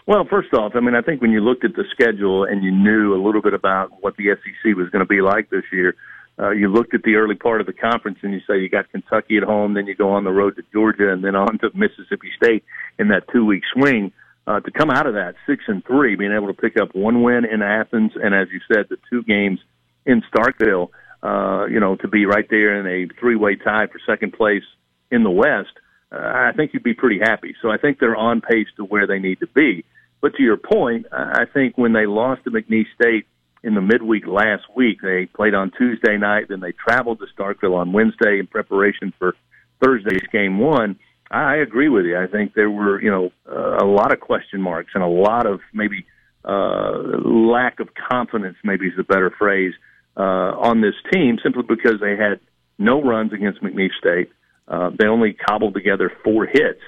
Well, 0.08 0.26
first 0.28 0.52
off, 0.54 0.72
I 0.76 0.80
mean, 0.80 0.96
I 0.96 1.02
think 1.02 1.22
when 1.22 1.30
you 1.30 1.42
looked 1.42 1.64
at 1.64 1.76
the 1.76 1.84
schedule 1.92 2.44
and 2.44 2.64
you 2.64 2.72
knew 2.72 3.14
a 3.14 3.22
little 3.24 3.42
bit 3.42 3.54
about 3.54 3.92
what 4.02 4.18
the 4.18 4.36
SEC 4.36 4.76
was 4.76 4.90
going 4.90 5.02
to 5.02 5.06
be 5.06 5.22
like 5.22 5.52
this 5.52 5.64
year, 5.72 5.96
uh, 6.40 6.50
you 6.50 6.68
looked 6.68 6.96
at 6.96 7.04
the 7.04 7.16
early 7.16 7.36
part 7.36 7.62
of 7.62 7.68
the 7.68 7.74
conference 7.74 8.18
and 8.24 8.34
you 8.34 8.40
say 8.48 8.58
you 8.58 8.68
got 8.68 8.90
Kentucky 8.92 9.38
at 9.38 9.44
home, 9.44 9.76
then 9.76 9.86
you 9.86 9.94
go 9.94 10.10
on 10.10 10.24
the 10.24 10.32
road 10.32 10.56
to 10.56 10.64
Georgia, 10.74 11.14
and 11.14 11.24
then 11.24 11.36
on 11.36 11.60
to 11.60 11.70
Mississippi 11.76 12.32
State 12.36 12.64
in 12.98 13.10
that 13.10 13.26
two 13.32 13.46
week 13.46 13.62
swing 13.74 14.12
uh, 14.48 14.60
to 14.60 14.72
come 14.72 14.90
out 14.90 15.08
of 15.08 15.14
that 15.14 15.36
six 15.46 15.64
and 15.68 15.86
three, 15.86 16.16
being 16.16 16.34
able 16.34 16.48
to 16.48 16.54
pick 16.54 16.80
up 16.80 16.96
one 16.96 17.24
win 17.24 17.46
in 17.46 17.62
Athens, 17.62 18.12
and 18.22 18.34
as 18.34 18.48
you 18.52 18.60
said, 18.72 18.88
the 18.90 18.98
two 19.10 19.24
games 19.24 19.60
in 20.06 20.24
Starkville, 20.34 20.90
uh, 21.24 21.66
you 21.68 21.80
know, 21.80 21.96
to 21.98 22.08
be 22.08 22.26
right 22.26 22.48
there 22.50 22.80
in 22.80 22.88
a 22.88 23.14
three-way 23.20 23.56
tie 23.56 23.88
for 23.88 24.00
second 24.06 24.34
place 24.34 24.64
in 25.12 25.24
the 25.24 25.30
West, 25.30 25.74
uh, 26.12 26.18
I 26.18 26.52
think 26.56 26.74
you'd 26.74 26.84
be 26.84 26.94
pretty 26.94 27.20
happy. 27.20 27.56
So 27.62 27.70
I 27.70 27.78
think 27.78 28.00
they're 28.00 28.16
on 28.16 28.42
pace 28.42 28.68
to 28.78 28.84
where 28.84 29.06
they 29.06 29.20
need 29.20 29.40
to 29.42 29.48
be. 29.48 29.86
But 30.22 30.36
to 30.36 30.44
your 30.44 30.58
point, 30.58 31.08
I 31.12 31.46
think 31.52 31.78
when 31.78 31.94
they 31.94 32.06
lost 32.06 32.44
to 32.44 32.52
McNeese 32.52 32.94
State 32.96 33.26
in 33.64 33.76
the 33.76 33.82
midweek 33.82 34.28
last 34.28 34.64
week, 34.76 35.00
they 35.02 35.28
played 35.28 35.56
on 35.56 35.72
Tuesday 35.78 36.18
night, 36.18 36.48
then 36.50 36.60
they 36.60 36.74
traveled 36.74 37.20
to 37.20 37.26
Starkville 37.36 37.76
on 37.76 37.92
Wednesday 37.92 38.40
in 38.40 38.48
preparation 38.48 39.14
for 39.18 39.36
Thursday's 39.84 40.26
game 40.32 40.60
one 40.60 41.00
I 41.32 41.56
agree 41.56 41.88
with 41.88 42.06
you. 42.06 42.18
I 42.20 42.28
think 42.28 42.54
there 42.56 42.70
were, 42.70 43.02
you 43.02 43.10
know, 43.10 43.32
uh, 43.50 43.84
a 43.84 43.88
lot 43.88 44.12
of 44.12 44.20
question 44.20 44.62
marks 44.62 44.92
and 44.94 45.04
a 45.04 45.08
lot 45.08 45.46
of 45.46 45.62
maybe 45.74 46.06
uh, 46.44 46.92
lack 47.24 47.80
of 47.80 47.88
confidence, 48.10 48.58
maybe 48.66 48.88
is 48.88 49.00
a 49.00 49.04
better 49.04 49.34
phrase, 49.40 49.74
uh, 50.18 50.20
on 50.60 50.82
this 50.82 50.96
team 51.14 51.40
simply 51.42 51.64
because 51.64 52.02
they 52.02 52.18
had 52.18 52.42
no 52.78 53.02
runs 53.02 53.32
against 53.32 53.62
McNeese 53.62 53.98
State. 53.98 54.30
Uh, 54.68 54.90
they 55.00 55.08
only 55.08 55.34
cobbled 55.34 55.74
together 55.74 56.12
four 56.22 56.46
hits. 56.46 56.82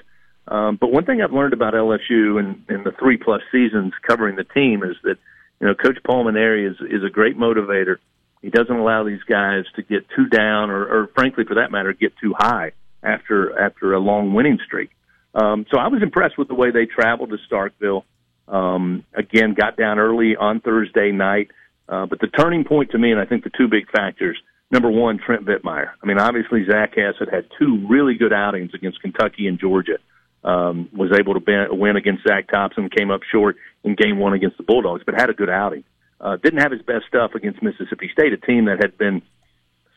Um, 0.46 0.76
but 0.78 0.92
one 0.92 1.06
thing 1.06 1.22
I've 1.22 1.32
learned 1.32 1.54
about 1.54 1.72
LSU 1.72 2.38
in, 2.38 2.64
in 2.68 2.84
the 2.84 2.92
three 2.98 3.16
plus 3.16 3.40
seasons 3.50 3.94
covering 4.06 4.36
the 4.36 4.44
team 4.44 4.82
is 4.82 4.96
that, 5.04 5.16
you 5.58 5.68
know, 5.68 5.74
Coach 5.74 5.96
Paul 6.04 6.26
Mainieri 6.26 6.70
is, 6.70 6.76
is 6.80 7.02
a 7.02 7.08
great 7.08 7.38
motivator. 7.38 7.96
He 8.42 8.50
doesn't 8.50 8.76
allow 8.76 9.04
these 9.04 9.22
guys 9.22 9.64
to 9.76 9.82
get 9.82 10.06
too 10.14 10.26
down 10.26 10.68
or, 10.68 10.84
or 10.84 11.10
frankly, 11.14 11.44
for 11.44 11.54
that 11.54 11.72
matter, 11.72 11.94
get 11.94 12.12
too 12.18 12.34
high 12.36 12.72
after 13.04 13.58
after 13.58 13.94
a 13.94 14.00
long 14.00 14.34
winning 14.34 14.58
streak. 14.64 14.90
Um, 15.34 15.66
so 15.70 15.78
I 15.78 15.88
was 15.88 16.02
impressed 16.02 16.38
with 16.38 16.48
the 16.48 16.54
way 16.54 16.70
they 16.70 16.86
traveled 16.86 17.30
to 17.30 17.38
Starkville. 17.50 18.04
Um, 18.46 19.04
again, 19.14 19.54
got 19.54 19.76
down 19.76 19.98
early 19.98 20.36
on 20.36 20.60
Thursday 20.60 21.10
night. 21.12 21.50
Uh, 21.88 22.06
but 22.06 22.20
the 22.20 22.28
turning 22.28 22.64
point 22.64 22.90
to 22.92 22.98
me, 22.98 23.10
and 23.10 23.20
I 23.20 23.26
think 23.26 23.44
the 23.44 23.50
two 23.50 23.68
big 23.68 23.90
factors, 23.90 24.38
number 24.70 24.90
one, 24.90 25.18
Trent 25.18 25.44
Vietmeier. 25.44 25.90
I 26.02 26.06
mean, 26.06 26.18
obviously 26.18 26.64
Zach 26.66 26.94
had 26.96 27.14
had 27.30 27.46
two 27.58 27.86
really 27.88 28.14
good 28.14 28.32
outings 28.32 28.72
against 28.74 29.00
Kentucky 29.00 29.46
and 29.46 29.58
Georgia. 29.58 29.98
Um, 30.42 30.90
was 30.92 31.10
able 31.18 31.32
to 31.40 31.68
win 31.70 31.96
against 31.96 32.26
Zach 32.28 32.50
Thompson, 32.50 32.90
came 32.90 33.10
up 33.10 33.22
short 33.32 33.56
in 33.82 33.94
game 33.94 34.18
one 34.18 34.34
against 34.34 34.58
the 34.58 34.62
Bulldogs, 34.62 35.02
but 35.06 35.14
had 35.14 35.30
a 35.30 35.32
good 35.32 35.48
outing. 35.48 35.84
Uh, 36.20 36.36
didn't 36.36 36.60
have 36.60 36.70
his 36.70 36.82
best 36.82 37.06
stuff 37.08 37.34
against 37.34 37.62
Mississippi 37.62 38.10
State, 38.12 38.34
a 38.34 38.36
team 38.36 38.66
that 38.66 38.78
had 38.78 38.98
been 38.98 39.22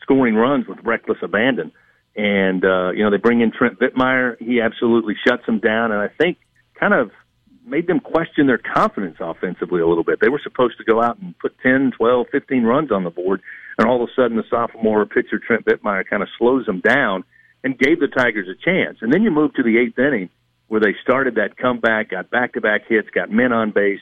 scoring 0.00 0.34
runs 0.34 0.66
with 0.66 0.78
reckless 0.84 1.18
abandon. 1.22 1.70
And, 2.18 2.64
uh, 2.64 2.90
you 2.90 3.04
know, 3.04 3.10
they 3.10 3.16
bring 3.16 3.42
in 3.42 3.52
Trent 3.52 3.78
Vietmeier. 3.78 4.36
He 4.40 4.60
absolutely 4.60 5.14
shuts 5.26 5.46
them 5.46 5.60
down. 5.60 5.92
And 5.92 6.00
I 6.00 6.08
think 6.08 6.38
kind 6.78 6.92
of 6.92 7.12
made 7.64 7.86
them 7.86 8.00
question 8.00 8.48
their 8.48 8.58
confidence 8.58 9.18
offensively 9.20 9.80
a 9.80 9.86
little 9.86 10.02
bit. 10.02 10.18
They 10.20 10.28
were 10.28 10.40
supposed 10.42 10.78
to 10.78 10.84
go 10.84 11.00
out 11.00 11.18
and 11.20 11.38
put 11.38 11.56
10, 11.62 11.92
12, 11.96 12.26
15 12.32 12.64
runs 12.64 12.90
on 12.90 13.04
the 13.04 13.10
board, 13.10 13.40
and 13.78 13.88
all 13.88 14.02
of 14.02 14.08
a 14.08 14.12
sudden 14.20 14.36
the 14.36 14.42
sophomore 14.50 15.06
pitcher 15.06 15.38
Trent 15.38 15.64
Vietmeier 15.64 16.04
kind 16.08 16.22
of 16.22 16.28
slows 16.38 16.66
them 16.66 16.80
down 16.80 17.22
and 17.62 17.78
gave 17.78 18.00
the 18.00 18.08
Tigers 18.08 18.48
a 18.48 18.64
chance. 18.64 18.98
And 19.00 19.12
then 19.12 19.22
you 19.22 19.30
move 19.30 19.54
to 19.54 19.62
the 19.62 19.78
eighth 19.78 19.98
inning 19.98 20.30
where 20.68 20.80
they 20.80 20.94
started 21.02 21.36
that 21.36 21.56
comeback, 21.56 22.10
got 22.10 22.30
back-to-back 22.30 22.82
hits, 22.88 23.08
got 23.10 23.30
men 23.30 23.52
on 23.52 23.70
base, 23.70 24.00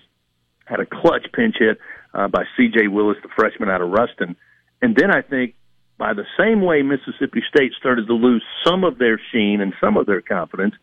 had 0.64 0.80
a 0.80 0.86
clutch 0.86 1.26
pinch 1.34 1.56
hit 1.58 1.78
uh, 2.14 2.28
by 2.28 2.44
C.J. 2.56 2.88
Willis, 2.88 3.18
the 3.22 3.28
freshman 3.36 3.68
out 3.68 3.82
of 3.82 3.90
Ruston. 3.90 4.36
And 4.80 4.96
then 4.96 5.10
I 5.10 5.22
think 5.22 5.54
by 5.98 6.12
the 6.12 6.24
same 6.38 6.62
way 6.62 6.82
Mississippi 6.82 7.42
State 7.48 7.72
started 7.78 8.06
to 8.06 8.14
lose 8.14 8.42
some 8.64 8.84
of 8.84 8.98
their 8.98 9.20
sheen 9.32 9.60
and 9.60 9.72
some 9.80 9.96
of 9.96 10.06
their 10.06 10.20
confidence, 10.20 10.74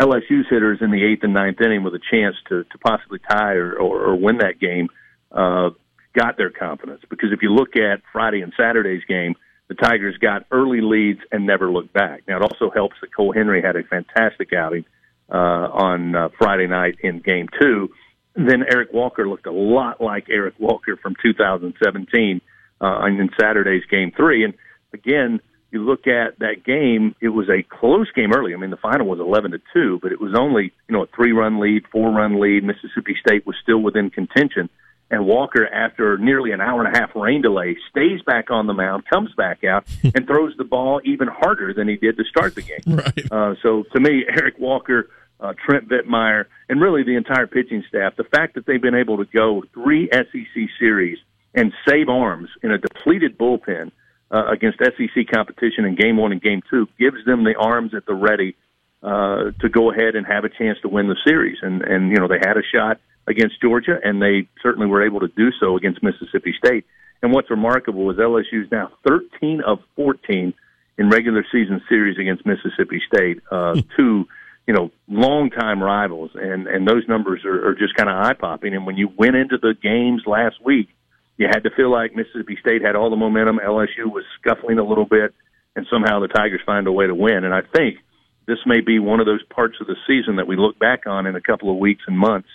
LSU's 0.00 0.46
hitters 0.50 0.78
in 0.80 0.90
the 0.90 1.04
eighth 1.04 1.22
and 1.22 1.34
ninth 1.34 1.60
inning 1.60 1.84
with 1.84 1.94
a 1.94 2.00
chance 2.10 2.36
to, 2.48 2.64
to 2.64 2.78
possibly 2.78 3.18
tie 3.30 3.54
or, 3.54 3.74
or, 3.74 4.04
or 4.06 4.16
win 4.16 4.38
that 4.38 4.58
game 4.58 4.88
uh, 5.30 5.70
got 6.18 6.36
their 6.36 6.50
confidence. 6.50 7.02
Because 7.08 7.30
if 7.32 7.42
you 7.42 7.50
look 7.50 7.76
at 7.76 8.02
Friday 8.12 8.40
and 8.40 8.52
Saturday's 8.56 9.02
game, 9.06 9.34
the 9.68 9.74
Tigers 9.74 10.16
got 10.18 10.46
early 10.50 10.80
leads 10.80 11.20
and 11.30 11.46
never 11.46 11.70
looked 11.70 11.92
back. 11.92 12.22
Now, 12.26 12.38
it 12.38 12.42
also 12.42 12.70
helps 12.70 12.96
that 13.00 13.14
Cole 13.14 13.32
Henry 13.32 13.62
had 13.62 13.76
a 13.76 13.82
fantastic 13.82 14.52
outing 14.52 14.84
uh, 15.30 15.34
on 15.36 16.14
uh, 16.14 16.28
Friday 16.38 16.66
night 16.66 16.96
in 17.02 17.20
game 17.20 17.48
two. 17.60 17.90
Then 18.34 18.64
Eric 18.68 18.92
Walker 18.92 19.28
looked 19.28 19.46
a 19.46 19.52
lot 19.52 20.00
like 20.00 20.26
Eric 20.28 20.54
Walker 20.58 20.96
from 21.00 21.14
2017 21.22 22.40
uh, 22.80 23.04
in 23.06 23.30
Saturday's 23.38 23.84
game 23.90 24.12
three. 24.16 24.44
And 24.44 24.54
again, 24.92 25.40
you 25.74 25.82
look 25.84 26.06
at 26.06 26.38
that 26.38 26.64
game, 26.64 27.16
it 27.20 27.30
was 27.30 27.48
a 27.48 27.62
close 27.62 28.10
game 28.12 28.32
early. 28.32 28.54
I 28.54 28.56
mean, 28.56 28.70
the 28.70 28.76
final 28.76 29.08
was 29.08 29.18
11 29.18 29.50
to 29.50 29.60
2, 29.72 29.98
but 30.00 30.12
it 30.12 30.20
was 30.20 30.34
only, 30.38 30.72
you 30.88 30.96
know, 30.96 31.02
a 31.02 31.06
three 31.08 31.32
run 31.32 31.58
lead, 31.58 31.82
four 31.90 32.12
run 32.12 32.40
lead. 32.40 32.62
Mississippi 32.62 33.16
State 33.20 33.44
was 33.44 33.56
still 33.60 33.80
within 33.80 34.08
contention. 34.08 34.70
And 35.10 35.26
Walker, 35.26 35.66
after 35.66 36.16
nearly 36.16 36.52
an 36.52 36.60
hour 36.60 36.84
and 36.84 36.94
a 36.94 36.98
half 36.98 37.14
rain 37.14 37.42
delay, 37.42 37.76
stays 37.90 38.22
back 38.22 38.50
on 38.50 38.66
the 38.66 38.72
mound, 38.72 39.04
comes 39.06 39.30
back 39.36 39.64
out, 39.64 39.84
and 40.14 40.26
throws 40.26 40.54
the 40.56 40.64
ball 40.64 41.00
even 41.04 41.28
harder 41.28 41.74
than 41.74 41.88
he 41.88 41.96
did 41.96 42.16
to 42.16 42.24
start 42.24 42.54
the 42.54 42.62
game. 42.62 42.80
Right. 42.86 43.32
Uh, 43.32 43.54
so 43.62 43.82
to 43.94 44.00
me, 44.00 44.24
Eric 44.28 44.58
Walker, 44.58 45.10
uh, 45.40 45.52
Trent 45.66 45.88
Vietmeier, 45.88 46.46
and 46.68 46.80
really 46.80 47.02
the 47.02 47.16
entire 47.16 47.46
pitching 47.46 47.84
staff, 47.88 48.16
the 48.16 48.24
fact 48.24 48.54
that 48.54 48.64
they've 48.66 48.80
been 48.80 48.94
able 48.94 49.18
to 49.18 49.24
go 49.24 49.62
three 49.74 50.08
SEC 50.12 50.68
series 50.78 51.18
and 51.54 51.72
save 51.88 52.08
arms 52.08 52.48
in 52.62 52.70
a 52.70 52.78
depleted 52.78 53.38
bullpen 53.38 53.92
uh, 54.30 54.46
against 54.50 54.78
SEC 54.78 55.26
competition 55.32 55.84
in 55.84 55.94
game 55.94 56.16
one 56.16 56.32
and 56.32 56.42
game 56.42 56.62
two 56.70 56.88
gives 56.98 57.24
them 57.24 57.44
the 57.44 57.54
arms 57.56 57.94
at 57.94 58.04
the 58.06 58.14
ready 58.14 58.56
uh, 59.02 59.52
to 59.60 59.68
go 59.68 59.92
ahead 59.92 60.16
and 60.16 60.26
have 60.26 60.44
a 60.44 60.48
chance 60.48 60.78
to 60.82 60.88
win 60.88 61.08
the 61.08 61.16
series. 61.26 61.58
And, 61.62 61.82
and, 61.82 62.10
you 62.10 62.16
know, 62.16 62.26
they 62.26 62.38
had 62.40 62.56
a 62.56 62.62
shot 62.74 62.98
against 63.26 63.60
Georgia, 63.60 63.98
and 64.02 64.20
they 64.20 64.48
certainly 64.62 64.86
were 64.86 65.04
able 65.04 65.20
to 65.20 65.28
do 65.28 65.50
so 65.60 65.76
against 65.76 66.02
Mississippi 66.02 66.54
State. 66.58 66.84
And 67.22 67.32
what's 67.32 67.50
remarkable 67.50 68.10
is 68.10 68.16
LSU 68.16 68.64
is 68.64 68.70
now 68.72 68.90
13 69.06 69.60
of 69.60 69.78
14 69.96 70.52
in 70.96 71.10
regular 71.10 71.44
season 71.50 71.82
series 71.88 72.18
against 72.18 72.46
Mississippi 72.46 73.02
State, 73.06 73.40
uh, 73.50 73.80
two, 73.96 74.26
you 74.66 74.74
know, 74.74 74.90
longtime 75.08 75.82
rivals. 75.82 76.30
And, 76.34 76.66
and 76.66 76.86
those 76.86 77.06
numbers 77.08 77.44
are, 77.44 77.68
are 77.68 77.74
just 77.74 77.94
kind 77.96 78.08
of 78.08 78.16
eye 78.16 78.34
popping. 78.34 78.74
And 78.74 78.86
when 78.86 78.96
you 78.96 79.08
went 79.16 79.36
into 79.36 79.58
the 79.58 79.74
games 79.80 80.22
last 80.26 80.56
week, 80.64 80.88
you 81.36 81.46
had 81.46 81.64
to 81.64 81.70
feel 81.70 81.90
like 81.90 82.14
Mississippi 82.14 82.56
State 82.60 82.82
had 82.82 82.96
all 82.96 83.10
the 83.10 83.16
momentum. 83.16 83.58
LSU 83.64 84.06
was 84.06 84.24
scuffling 84.40 84.78
a 84.78 84.84
little 84.84 85.06
bit, 85.06 85.34
and 85.74 85.86
somehow 85.90 86.20
the 86.20 86.28
Tigers 86.28 86.60
find 86.64 86.86
a 86.86 86.92
way 86.92 87.06
to 87.06 87.14
win. 87.14 87.44
And 87.44 87.52
I 87.54 87.62
think 87.62 87.98
this 88.46 88.58
may 88.66 88.80
be 88.80 88.98
one 88.98 89.20
of 89.20 89.26
those 89.26 89.42
parts 89.44 89.76
of 89.80 89.86
the 89.86 89.96
season 90.06 90.36
that 90.36 90.46
we 90.46 90.56
look 90.56 90.78
back 90.78 91.06
on 91.06 91.26
in 91.26 91.34
a 91.34 91.40
couple 91.40 91.70
of 91.70 91.78
weeks 91.78 92.04
and 92.06 92.16
months 92.16 92.48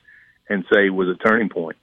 and 0.47 0.63
say 0.73 0.89
was 0.89 1.07
a 1.07 1.27
turning 1.27 1.49
point 1.49 1.77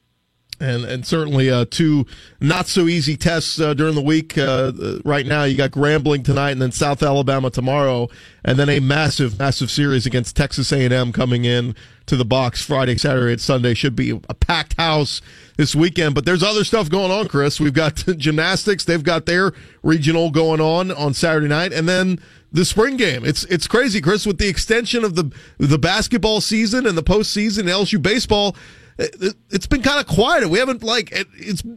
and 0.60 0.84
and 0.84 1.06
certainly 1.06 1.50
uh, 1.50 1.66
two 1.70 2.06
not 2.40 2.66
so 2.66 2.86
easy 2.86 3.16
tests 3.16 3.60
uh, 3.60 3.74
during 3.74 3.94
the 3.94 4.02
week. 4.02 4.36
Uh, 4.38 4.72
right 5.04 5.26
now, 5.26 5.44
you 5.44 5.56
got 5.56 5.70
Grambling 5.70 6.24
tonight, 6.24 6.52
and 6.52 6.62
then 6.62 6.72
South 6.72 7.02
Alabama 7.02 7.50
tomorrow, 7.50 8.08
and 8.44 8.58
then 8.58 8.68
a 8.68 8.80
massive, 8.80 9.38
massive 9.38 9.70
series 9.70 10.06
against 10.06 10.36
Texas 10.36 10.72
A 10.72 10.84
and 10.84 10.92
M 10.92 11.12
coming 11.12 11.44
in 11.44 11.74
to 12.06 12.16
the 12.16 12.24
box 12.24 12.62
Friday, 12.64 12.96
Saturday, 12.96 13.32
and 13.32 13.40
Sunday. 13.40 13.74
Should 13.74 13.96
be 13.96 14.10
a 14.10 14.34
packed 14.34 14.76
house 14.76 15.20
this 15.56 15.74
weekend. 15.74 16.14
But 16.14 16.24
there's 16.24 16.42
other 16.42 16.64
stuff 16.64 16.88
going 16.88 17.10
on, 17.10 17.28
Chris. 17.28 17.60
We've 17.60 17.74
got 17.74 17.96
gymnastics; 18.16 18.84
they've 18.84 19.04
got 19.04 19.26
their 19.26 19.52
regional 19.82 20.30
going 20.30 20.60
on 20.60 20.90
on 20.90 21.14
Saturday 21.14 21.48
night, 21.48 21.72
and 21.72 21.88
then 21.88 22.18
the 22.52 22.64
spring 22.64 22.96
game. 22.96 23.24
It's 23.24 23.44
it's 23.44 23.66
crazy, 23.66 24.00
Chris, 24.00 24.26
with 24.26 24.38
the 24.38 24.48
extension 24.48 25.04
of 25.04 25.14
the 25.14 25.30
the 25.58 25.78
basketball 25.78 26.40
season 26.40 26.86
and 26.86 26.96
the 26.96 27.02
postseason, 27.02 27.64
LSU 27.64 28.00
baseball 28.00 28.56
it's 28.98 29.66
been 29.66 29.82
kind 29.82 30.00
of 30.00 30.06
quiet. 30.06 30.48
We 30.48 30.58
haven't 30.58 30.82
like 30.82 31.12
it 31.12 31.26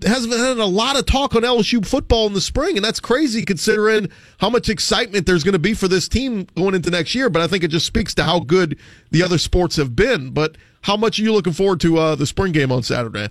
hasn't 0.03 0.33
had 0.33 0.57
a 0.57 0.65
lot 0.65 0.97
of 0.97 1.05
talk 1.05 1.35
on 1.35 1.41
LSU 1.41 1.85
football 1.85 2.27
in 2.27 2.33
the 2.33 2.41
spring, 2.41 2.77
and 2.77 2.85
that's 2.85 2.99
crazy 2.99 3.43
considering 3.43 4.09
how 4.39 4.49
much 4.49 4.69
excitement 4.69 5.25
there's 5.25 5.43
going 5.43 5.53
to 5.53 5.59
be 5.59 5.73
for 5.73 5.87
this 5.87 6.07
team 6.07 6.47
going 6.55 6.75
into 6.75 6.89
next 6.89 7.13
year. 7.15 7.29
But 7.29 7.41
I 7.41 7.47
think 7.47 7.63
it 7.63 7.69
just 7.69 7.85
speaks 7.85 8.13
to 8.15 8.23
how 8.23 8.39
good 8.39 8.79
the 9.11 9.21
other 9.21 9.37
sports 9.37 9.75
have 9.75 9.95
been. 9.95 10.31
But 10.31 10.55
how 10.81 10.95
much 10.95 11.19
are 11.19 11.23
you 11.23 11.33
looking 11.33 11.53
forward 11.53 11.81
to 11.81 11.97
uh, 11.97 12.15
the 12.15 12.25
spring 12.25 12.53
game 12.53 12.71
on 12.71 12.83
Saturday? 12.83 13.29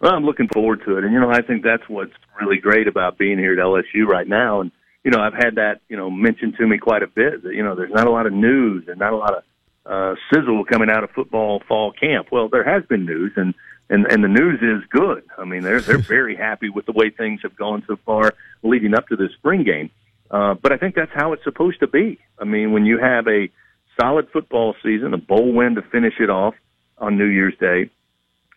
Well, 0.00 0.12
I'm 0.12 0.24
looking 0.24 0.48
forward 0.52 0.82
to 0.86 0.98
it, 0.98 1.04
and 1.04 1.12
you 1.12 1.20
know, 1.20 1.30
I 1.30 1.42
think 1.42 1.62
that's 1.62 1.88
what's 1.88 2.12
really 2.40 2.58
great 2.58 2.88
about 2.88 3.18
being 3.18 3.38
here 3.38 3.52
at 3.52 3.58
LSU 3.58 4.06
right 4.06 4.26
now. 4.26 4.60
And 4.60 4.72
you 5.04 5.10
know, 5.12 5.20
I've 5.20 5.32
had 5.32 5.54
that 5.54 5.80
you 5.88 5.96
know 5.96 6.10
mentioned 6.10 6.56
to 6.58 6.66
me 6.66 6.78
quite 6.78 7.04
a 7.04 7.06
bit. 7.06 7.44
That 7.44 7.54
you 7.54 7.62
know, 7.62 7.76
there's 7.76 7.92
not 7.92 8.08
a 8.08 8.10
lot 8.10 8.26
of 8.26 8.32
news 8.32 8.84
and 8.88 8.98
not 8.98 9.12
a 9.12 9.16
lot 9.16 9.36
of 9.36 9.44
uh, 9.88 10.14
sizzle 10.32 10.64
coming 10.64 10.90
out 10.90 11.04
of 11.04 11.10
football 11.10 11.62
fall 11.68 11.92
camp. 11.92 12.28
Well, 12.32 12.48
there 12.48 12.64
has 12.64 12.84
been 12.86 13.06
news, 13.06 13.32
and 13.36 13.54
and 13.88 14.06
and 14.06 14.22
the 14.24 14.28
news 14.28 14.60
is 14.60 14.86
good. 14.90 15.24
I 15.38 15.44
mean, 15.44 15.62
they're 15.62 15.80
they're 15.80 15.98
very 16.16 16.36
happy 16.36 16.68
with 16.68 16.86
the 16.86 16.92
way 16.92 17.10
things 17.10 17.40
have 17.42 17.56
gone 17.56 17.84
so 17.86 17.96
far 18.04 18.34
leading 18.62 18.94
up 18.94 19.08
to 19.08 19.16
this 19.16 19.32
spring 19.38 19.64
game. 19.64 19.90
Uh, 20.30 20.54
but 20.54 20.72
I 20.72 20.76
think 20.76 20.94
that's 20.94 21.12
how 21.14 21.32
it's 21.32 21.44
supposed 21.44 21.80
to 21.80 21.86
be. 21.86 22.18
I 22.38 22.44
mean, 22.44 22.72
when 22.72 22.84
you 22.84 22.98
have 22.98 23.28
a 23.28 23.48
solid 24.00 24.28
football 24.32 24.74
season, 24.82 25.14
a 25.14 25.18
bowl 25.18 25.52
win 25.52 25.76
to 25.76 25.82
finish 25.82 26.14
it 26.18 26.30
off 26.30 26.54
on 26.98 27.16
New 27.16 27.26
Year's 27.26 27.56
Day, 27.60 27.90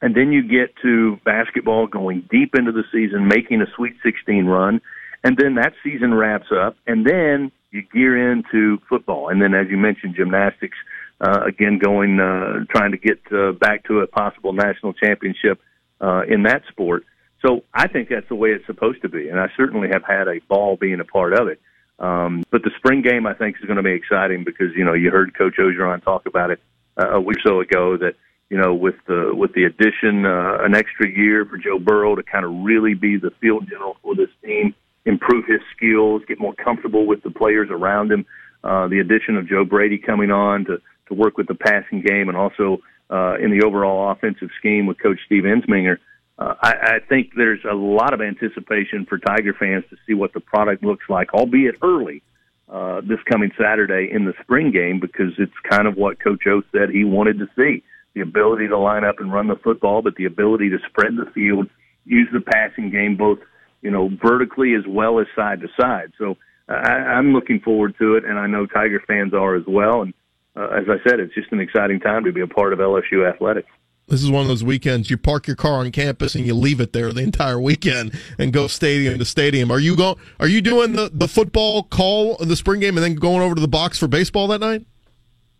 and 0.01 0.15
then 0.15 0.31
you 0.31 0.41
get 0.41 0.75
to 0.81 1.17
basketball 1.25 1.85
going 1.87 2.27
deep 2.31 2.55
into 2.55 2.71
the 2.71 2.83
season, 2.91 3.27
making 3.27 3.61
a 3.61 3.67
Sweet 3.75 3.95
16 4.03 4.45
run, 4.45 4.81
and 5.23 5.37
then 5.37 5.55
that 5.55 5.73
season 5.83 6.13
wraps 6.13 6.47
up, 6.51 6.75
and 6.87 7.05
then 7.05 7.51
you 7.71 7.83
gear 7.93 8.31
into 8.31 8.79
football, 8.89 9.29
and 9.29 9.41
then 9.41 9.53
as 9.53 9.67
you 9.69 9.77
mentioned, 9.77 10.15
gymnastics 10.15 10.77
uh, 11.21 11.41
again 11.45 11.79
going 11.79 12.19
uh, 12.19 12.65
trying 12.69 12.91
to 12.91 12.97
get 12.97 13.19
uh, 13.31 13.51
back 13.53 13.85
to 13.85 13.99
a 13.99 14.07
possible 14.07 14.53
national 14.53 14.93
championship 14.93 15.59
uh, 16.01 16.21
in 16.27 16.43
that 16.43 16.63
sport. 16.69 17.05
So 17.45 17.63
I 17.73 17.87
think 17.87 18.09
that's 18.09 18.27
the 18.27 18.35
way 18.35 18.49
it's 18.49 18.65
supposed 18.65 19.01
to 19.03 19.09
be, 19.09 19.29
and 19.29 19.39
I 19.39 19.47
certainly 19.55 19.89
have 19.89 20.03
had 20.03 20.27
a 20.27 20.39
ball 20.47 20.75
being 20.75 20.99
a 20.99 21.05
part 21.05 21.33
of 21.33 21.47
it. 21.47 21.59
Um, 21.99 22.43
but 22.49 22.63
the 22.63 22.71
spring 22.77 23.01
game, 23.01 23.25
I 23.25 23.33
think, 23.33 23.57
is 23.59 23.65
going 23.65 23.77
to 23.77 23.83
be 23.83 23.91
exciting 23.91 24.43
because 24.43 24.75
you 24.75 24.85
know 24.85 24.93
you 24.93 25.11
heard 25.11 25.37
Coach 25.37 25.55
Orgeron 25.59 26.03
talk 26.03 26.25
about 26.25 26.51
it 26.51 26.59
uh, 26.97 27.11
a 27.11 27.21
week 27.21 27.37
or 27.45 27.49
so 27.49 27.59
ago 27.59 27.97
that 27.97 28.15
you 28.49 28.57
know 28.57 28.73
with 28.73 28.95
the 29.07 29.31
with 29.33 29.53
the 29.53 29.65
addition 29.65 30.25
uh, 30.25 30.57
an 30.61 30.75
extra 30.75 31.09
year 31.09 31.45
for 31.45 31.57
Joe 31.57 31.79
Burrow 31.79 32.15
to 32.15 32.23
kind 32.23 32.45
of 32.45 32.51
really 32.63 32.93
be 32.93 33.17
the 33.17 33.31
field 33.41 33.67
general 33.69 33.97
for 34.01 34.15
this 34.15 34.29
team, 34.43 34.73
improve 35.05 35.45
his 35.45 35.61
skills, 35.75 36.21
get 36.27 36.39
more 36.39 36.53
comfortable 36.53 37.05
with 37.05 37.21
the 37.23 37.31
players 37.31 37.69
around 37.69 38.11
him. 38.11 38.25
Uh, 38.63 38.87
the 38.87 38.99
addition 38.99 39.37
of 39.37 39.47
Joe 39.47 39.63
Brady 39.63 39.97
coming 39.97 40.31
on 40.31 40.65
to 40.65 40.81
to 41.09 41.13
work 41.13 41.37
with 41.37 41.47
the 41.47 41.55
passing 41.55 42.01
game 42.01 42.29
and 42.29 42.37
also 42.37 42.77
uh, 43.09 43.35
in 43.35 43.51
the 43.51 43.65
overall 43.65 44.11
offensive 44.11 44.49
scheme 44.57 44.85
with 44.85 44.97
Coach 45.01 45.19
Steve 45.25 45.43
Ensminger. 45.43 45.97
Uh, 46.37 46.55
I, 46.61 46.71
I 46.71 46.99
think 47.09 47.31
there's 47.35 47.63
a 47.69 47.75
lot 47.75 48.13
of 48.13 48.21
anticipation 48.21 49.05
for 49.05 49.17
Tiger 49.17 49.53
fans 49.53 49.83
to 49.89 49.97
see 50.07 50.13
what 50.13 50.33
the 50.33 50.39
product 50.39 50.83
looks 50.83 51.05
like, 51.09 51.33
albeit 51.33 51.75
early, 51.81 52.23
uh, 52.69 53.01
this 53.01 53.19
coming 53.29 53.51
Saturday 53.59 54.09
in 54.11 54.25
the 54.25 54.33
spring 54.41 54.71
game, 54.71 54.99
because 54.99 55.33
it's 55.37 55.51
kind 55.69 55.87
of 55.87 55.95
what 55.95 56.19
Coach 56.23 56.43
O 56.47 56.61
said 56.71 56.91
he 56.91 57.03
wanted 57.03 57.39
to 57.39 57.47
see 57.57 57.83
the 58.13 58.21
ability 58.21 58.67
to 58.67 58.77
line 58.77 59.03
up 59.03 59.19
and 59.19 59.33
run 59.33 59.47
the 59.47 59.55
football, 59.55 60.01
but 60.01 60.15
the 60.15 60.25
ability 60.25 60.69
to 60.69 60.77
spread 60.87 61.15
the 61.15 61.29
field, 61.31 61.67
use 62.05 62.27
the 62.31 62.41
passing 62.41 62.89
game 62.89 63.17
both, 63.17 63.39
you 63.81 63.91
know, 63.91 64.09
vertically 64.23 64.75
as 64.75 64.83
well 64.87 65.19
as 65.19 65.27
side 65.35 65.61
to 65.61 65.67
side. 65.79 66.11
So 66.17 66.37
I, 66.67 66.91
I'm 67.17 67.33
looking 67.33 67.59
forward 67.59 67.95
to 67.99 68.15
it, 68.15 68.23
and 68.25 68.39
I 68.39 68.47
know 68.47 68.65
Tiger 68.65 69.01
fans 69.07 69.33
are 69.33 69.55
as 69.55 69.63
well. 69.67 70.01
And 70.01 70.13
uh, 70.55 70.67
as 70.67 70.85
I 70.89 70.97
said, 71.07 71.19
it's 71.19 71.33
just 71.33 71.51
an 71.51 71.59
exciting 71.59 71.99
time 71.99 72.23
to 72.25 72.31
be 72.31 72.41
a 72.41 72.47
part 72.47 72.73
of 72.73 72.79
LSU 72.79 73.27
athletics. 73.27 73.69
This 74.07 74.23
is 74.23 74.31
one 74.31 74.41
of 74.41 74.47
those 74.47 74.63
weekends 74.63 75.11
you 75.11 75.17
park 75.17 75.45
your 75.45 75.55
car 75.55 75.73
on 75.73 75.91
campus 75.91 76.33
and 76.33 76.43
you 76.43 76.55
leave 76.55 76.81
it 76.81 76.93
there 76.93 77.13
the 77.13 77.21
entire 77.21 77.59
weekend 77.59 78.19
and 78.39 78.51
go 78.51 78.65
stadium 78.65 79.19
to 79.19 79.25
stadium. 79.25 79.69
Are 79.71 79.79
you 79.79 79.95
going? 79.95 80.17
Are 80.39 80.47
you 80.47 80.61
doing 80.61 80.93
the, 80.93 81.11
the 81.13 81.27
football 81.27 81.83
call 81.83 82.35
of 82.37 82.47
the 82.47 82.55
spring 82.55 82.79
game 82.79 82.97
and 82.97 83.03
then 83.03 83.13
going 83.15 83.41
over 83.41 83.53
to 83.53 83.61
the 83.61 83.67
box 83.67 83.99
for 83.99 84.07
baseball 84.07 84.47
that 84.47 84.61
night? 84.61 84.83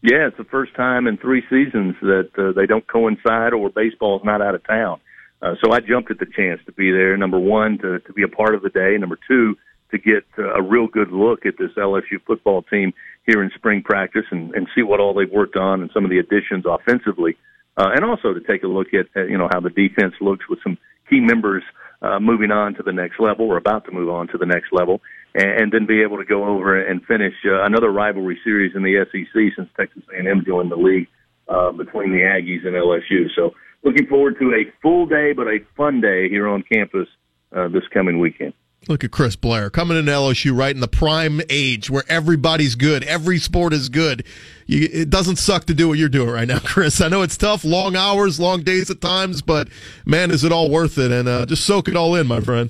Yeah, 0.02 0.28
it's 0.28 0.38
the 0.38 0.46
first 0.46 0.74
time 0.76 1.06
in 1.06 1.18
three 1.18 1.44
seasons 1.50 1.96
that 2.02 2.30
uh, 2.38 2.54
they 2.54 2.66
don't 2.66 2.88
coincide 2.88 3.54
or 3.54 3.70
baseball's 3.70 4.24
not 4.24 4.42
out 4.42 4.56
of 4.56 4.66
town. 4.66 5.00
Uh, 5.42 5.56
so 5.64 5.72
I 5.72 5.80
jumped 5.80 6.10
at 6.10 6.20
the 6.20 6.26
chance 6.26 6.60
to 6.66 6.72
be 6.72 6.92
there. 6.92 7.16
Number 7.18 7.38
one, 7.38 7.78
to, 7.80 8.00
to 8.00 8.14
be 8.14 8.24
a 8.24 8.28
part 8.28 8.56
of 8.56 8.62
the 8.62 8.70
day. 8.70 8.98
Number 8.98 9.18
two, 9.28 9.58
to 9.92 9.98
get 9.98 10.26
uh, 10.38 10.54
a 10.54 10.62
real 10.62 10.88
good 10.88 11.12
look 11.12 11.46
at 11.46 11.56
this 11.58 11.72
LSU 11.78 12.22
football 12.26 12.62
team 12.64 12.94
here 13.26 13.44
in 13.44 13.52
spring 13.56 13.82
practice 13.84 14.26
and, 14.32 14.54
and 14.56 14.68
see 14.76 14.84
what 14.84 15.00
all 15.00 15.14
they've 15.14 15.32
worked 15.32 15.56
on 15.56 15.82
and 15.82 15.90
some 15.94 16.04
of 16.04 16.12
the 16.12 16.20
additions 16.20 16.66
offensively 16.68 17.38
uh, 17.80 17.90
and 17.96 18.04
also 18.04 18.34
to 18.34 18.42
take 18.42 18.64
a 18.64 18.68
look 18.68 18.88
at 18.94 19.08
you 19.30 19.38
know 19.38 19.48
how 19.52 19.60
the 19.60 19.70
defense 19.70 20.14
looks 20.20 20.48
with 20.50 20.60
some 20.64 20.78
key 21.10 21.20
members 21.20 21.64
uh, 22.02 22.20
moving 22.20 22.52
on 22.52 22.76
to 22.76 22.84
the 22.84 22.92
next 22.92 23.20
level 23.20 23.48
or 23.48 23.58
about 23.58 23.86
to 23.86 23.92
move 23.92 24.10
on 24.10 24.28
to 24.28 24.38
the 24.38 24.46
next 24.46 24.72
level, 24.72 25.02
and, 25.34 25.62
and 25.62 25.72
then 25.72 25.86
be 25.86 26.02
able 26.02 26.18
to 26.18 26.26
go 26.26 26.46
over 26.46 26.80
and 26.80 27.04
finish 27.06 27.34
uh, 27.46 27.64
another 27.64 27.90
rivalry 27.90 28.40
series 28.44 28.76
in 28.76 28.84
the 28.84 29.06
SEC 29.12 29.56
since 29.56 29.70
Texas 29.78 30.04
A&M 30.14 30.44
joined 30.46 30.72
the 30.72 30.76
league 30.76 31.08
uh, 31.48 31.72
between 31.72 32.12
the 32.12 32.20
Aggies 32.20 32.66
and 32.66 32.76
LSU. 32.76 33.28
So 33.36 33.52
looking 33.84 34.08
forward 34.08 34.38
to 34.40 34.54
a 34.54 34.72
full 34.82 35.06
day 35.06 35.34
but 35.34 35.48
a 35.48 35.60
fun 35.76 36.02
day 36.02 36.30
here 36.30 36.48
on 36.48 36.64
campus 36.64 37.08
uh, 37.56 37.68
this 37.70 37.84
coming 37.94 38.20
weekend. 38.20 38.54
Look 38.88 39.04
at 39.04 39.12
Chris 39.12 39.36
Blair 39.36 39.70
coming 39.70 39.98
into 39.98 40.12
LSU 40.12 40.58
right 40.58 40.74
in 40.74 40.80
the 40.80 40.88
prime 40.88 41.42
age 41.50 41.90
where 41.90 42.04
everybody's 42.08 42.76
good. 42.76 43.04
Every 43.04 43.38
sport 43.38 43.74
is 43.74 43.90
good. 43.90 44.24
You, 44.66 44.88
it 44.92 45.10
doesn't 45.10 45.36
suck 45.36 45.66
to 45.66 45.74
do 45.74 45.90
what 45.90 45.98
you're 45.98 46.10
doing 46.10 46.30
right 46.30 46.48
now, 46.48 46.60
Chris. 46.64 47.02
I 47.02 47.10
know 47.10 47.22
it's 47.22 47.38
tough, 47.38 47.64
long 47.64 47.96
hours, 47.96 48.40
long 48.40 48.64
days 48.64 48.90
at 48.90 49.02
times, 49.02 49.42
but 49.42 49.68
man, 50.06 50.32
is 50.32 50.44
it 50.44 50.52
all 50.52 50.70
worth 50.70 50.98
it? 50.98 51.12
And 51.12 51.28
uh, 51.28 51.46
just 51.46 51.66
soak 51.66 51.88
it 51.88 51.96
all 51.96 52.16
in, 52.16 52.26
my 52.26 52.40
friend. 52.40 52.70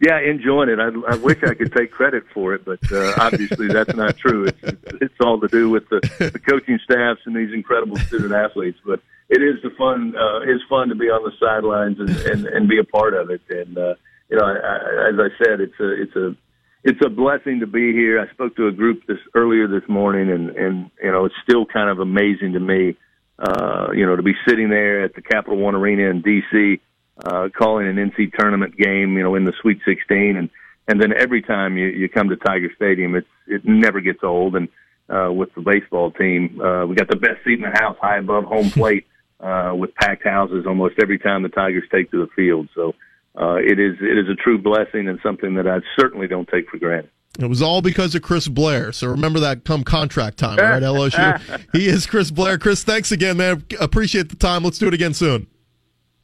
Yeah, 0.00 0.20
enjoying 0.20 0.68
it. 0.68 0.78
I, 0.78 0.88
I 1.10 1.16
wish 1.16 1.42
I 1.42 1.54
could 1.54 1.72
take 1.72 1.90
credit 1.90 2.24
for 2.34 2.54
it, 2.54 2.64
but 2.64 2.80
uh, 2.92 3.14
obviously 3.18 3.68
that's 3.68 3.94
not 3.94 4.16
true. 4.18 4.46
It's, 4.46 4.62
it's 5.00 5.14
all 5.20 5.40
to 5.40 5.48
do 5.48 5.70
with 5.70 5.88
the, 5.88 6.00
the 6.32 6.38
coaching 6.38 6.78
staffs 6.84 7.20
and 7.24 7.34
these 7.34 7.52
incredible 7.54 7.96
student 7.96 8.32
athletes. 8.32 8.78
But 8.84 9.00
it 9.28 9.42
is 9.42 9.62
the 9.62 9.70
fun. 9.70 10.14
Uh, 10.14 10.40
it's 10.40 10.62
fun 10.68 10.88
to 10.88 10.94
be 10.94 11.06
on 11.06 11.22
the 11.22 11.32
sidelines 11.40 11.98
and, 11.98 12.10
and, 12.10 12.46
and 12.46 12.68
be 12.68 12.78
a 12.78 12.84
part 12.84 13.14
of 13.14 13.30
it. 13.30 13.40
And 13.48 13.78
uh, 13.78 13.94
you 14.28 14.36
know, 14.36 14.44
I, 14.44 14.52
I, 14.52 15.08
as 15.08 15.14
I 15.18 15.44
said, 15.44 15.60
it's 15.60 15.80
a 15.80 16.02
it's 16.02 16.16
a 16.16 16.36
it's 16.84 17.00
a 17.04 17.08
blessing 17.08 17.60
to 17.60 17.66
be 17.66 17.92
here. 17.92 18.20
I 18.20 18.32
spoke 18.32 18.56
to 18.56 18.68
a 18.68 18.72
group 18.72 19.06
this 19.06 19.18
earlier 19.34 19.66
this 19.68 19.88
morning, 19.88 20.30
and 20.30 20.50
and 20.50 20.90
you 21.02 21.12
know, 21.12 21.24
it's 21.24 21.34
still 21.42 21.66
kind 21.66 21.90
of 21.90 22.00
amazing 22.00 22.52
to 22.54 22.60
me. 22.60 22.96
Uh, 23.38 23.88
you 23.94 24.06
know, 24.06 24.16
to 24.16 24.22
be 24.22 24.34
sitting 24.48 24.70
there 24.70 25.04
at 25.04 25.14
the 25.14 25.20
Capital 25.20 25.58
One 25.58 25.74
Arena 25.74 26.08
in 26.08 26.22
D.C 26.22 26.80
uh, 27.24 27.48
calling 27.56 27.86
an 27.86 27.96
NC 27.96 28.32
tournament 28.38 28.76
game, 28.76 29.16
you 29.16 29.22
know, 29.22 29.34
in 29.34 29.44
the 29.44 29.52
Sweet 29.62 29.78
16, 29.86 30.36
and 30.36 30.50
and 30.88 31.02
then 31.02 31.12
every 31.12 31.42
time 31.42 31.76
you 31.76 31.86
you 31.86 32.08
come 32.08 32.28
to 32.28 32.36
Tiger 32.36 32.70
Stadium, 32.76 33.14
it's 33.14 33.26
it 33.46 33.62
never 33.64 34.00
gets 34.00 34.22
old. 34.22 34.54
And 34.56 34.68
uh, 35.08 35.32
with 35.32 35.52
the 35.54 35.60
baseball 35.60 36.10
team, 36.12 36.60
uh, 36.60 36.86
we 36.86 36.94
got 36.94 37.08
the 37.08 37.16
best 37.16 37.42
seat 37.44 37.54
in 37.54 37.62
the 37.62 37.78
house, 37.78 37.96
high 38.00 38.18
above 38.18 38.44
home 38.44 38.70
plate, 38.70 39.06
uh, 39.40 39.72
with 39.74 39.94
packed 39.94 40.24
houses 40.24 40.66
almost 40.66 40.96
every 41.00 41.18
time 41.18 41.42
the 41.42 41.48
Tigers 41.48 41.84
take 41.90 42.10
to 42.10 42.18
the 42.18 42.30
field. 42.36 42.68
So 42.74 42.94
uh, 43.36 43.56
it 43.56 43.78
is 43.78 43.96
it 44.00 44.18
is 44.18 44.28
a 44.28 44.34
true 44.34 44.58
blessing 44.58 45.08
and 45.08 45.18
something 45.22 45.54
that 45.54 45.66
I 45.66 45.80
certainly 45.98 46.26
don't 46.26 46.48
take 46.48 46.68
for 46.68 46.78
granted. 46.78 47.10
It 47.38 47.46
was 47.46 47.60
all 47.60 47.82
because 47.82 48.14
of 48.14 48.22
Chris 48.22 48.48
Blair. 48.48 48.92
So 48.92 49.08
remember 49.08 49.40
that 49.40 49.64
come 49.64 49.84
contract 49.84 50.38
time, 50.38 50.58
right? 50.58 50.82
LSU. 50.82 51.66
he 51.72 51.86
is 51.86 52.06
Chris 52.06 52.30
Blair. 52.30 52.56
Chris, 52.56 52.82
thanks 52.82 53.12
again, 53.12 53.36
man. 53.36 53.62
Appreciate 53.78 54.30
the 54.30 54.36
time. 54.36 54.64
Let's 54.64 54.78
do 54.78 54.88
it 54.88 54.94
again 54.94 55.12
soon 55.12 55.46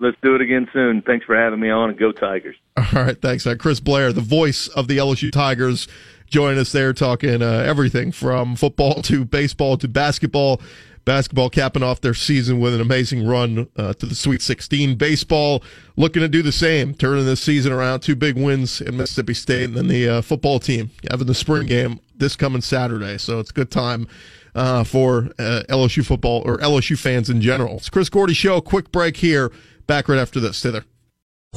let's 0.03 0.17
do 0.23 0.35
it 0.35 0.41
again 0.41 0.69
soon. 0.73 1.01
Thanks 1.03 1.25
for 1.25 1.37
having 1.37 1.61
me 1.61 1.71
on, 1.71 1.91
and 1.91 1.99
go 1.99 2.13
Tigers. 2.13 2.57
All 2.77 2.85
right, 2.93 3.21
thanks, 3.21 3.47
uh, 3.47 3.55
Chris 3.55 3.81
Blair, 3.81 4.13
the 4.13 4.21
voice 4.21 4.69
of 4.69 4.89
the 4.89 4.99
LSU 4.99 5.33
Tigers, 5.33 5.89
join 6.27 6.59
us 6.59 6.73
there 6.73 6.93
talking 6.93 7.41
uh, 7.41 7.65
everything 7.67 8.13
from 8.13 8.57
football 8.57 8.95
to 9.03 9.25
baseball 9.25 9.79
to 9.79 9.89
basketball. 9.89 10.61
Basketball 11.05 11.51
capping 11.51 11.83
off 11.83 12.01
their 12.01 12.15
season 12.15 12.61
with 12.61 12.75
an 12.75 12.81
amazing 12.81 13.27
run 13.27 13.69
uh, 13.77 13.93
to 13.95 14.07
the 14.07 14.15
Sweet 14.15 14.43
16. 14.43 14.97
Baseball 14.97 15.63
looking 15.97 16.23
to 16.23 16.29
do 16.29 16.43
the 16.43 16.53
same, 16.53 16.95
turning 16.95 17.25
this 17.25 17.43
season 17.43 17.73
around. 17.73 18.01
Two 18.01 18.15
big 18.15 18.37
wins 18.37 18.81
in 18.81 18.97
Mississippi 18.97 19.35
State, 19.35 19.65
and 19.65 19.77
then 19.77 19.89
the 19.89 20.09
uh, 20.09 20.23
football 20.23 20.59
team 20.59 20.91
having 21.11 21.27
the 21.27 21.35
spring 21.35 21.67
game 21.67 22.01
this 22.17 22.37
coming 22.37 22.63
Saturday. 22.63 23.19
So 23.19 23.41
it's 23.41 23.51
a 23.51 23.55
good 23.55 23.71
time 23.71 24.07
uh, 24.55 24.85
for 24.85 25.31
uh, 25.39 25.63
LSU 25.69 26.05
football 26.07 26.43
or 26.45 26.59
LSU 26.59 26.99
fans 26.99 27.29
in 27.29 27.41
general. 27.41 27.77
It's 27.77 27.91
Chris 27.91 28.09
Gordy 28.09 28.35
Show. 28.35 28.61
Quick 28.61 28.93
break 28.93 29.17
here. 29.17 29.53
Back 29.87 30.09
right 30.09 30.19
after 30.19 30.41
this. 30.41 30.59
Stay 30.59 30.71
there. 30.71 30.85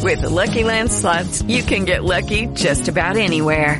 With 0.01 0.21
the 0.21 0.29
Lucky 0.29 0.63
Land 0.63 0.91
slots, 0.91 1.41
you 1.43 1.63
can 1.63 1.85
get 1.85 2.03
lucky 2.03 2.47
just 2.47 2.87
about 2.87 3.15
anywhere. 3.15 3.79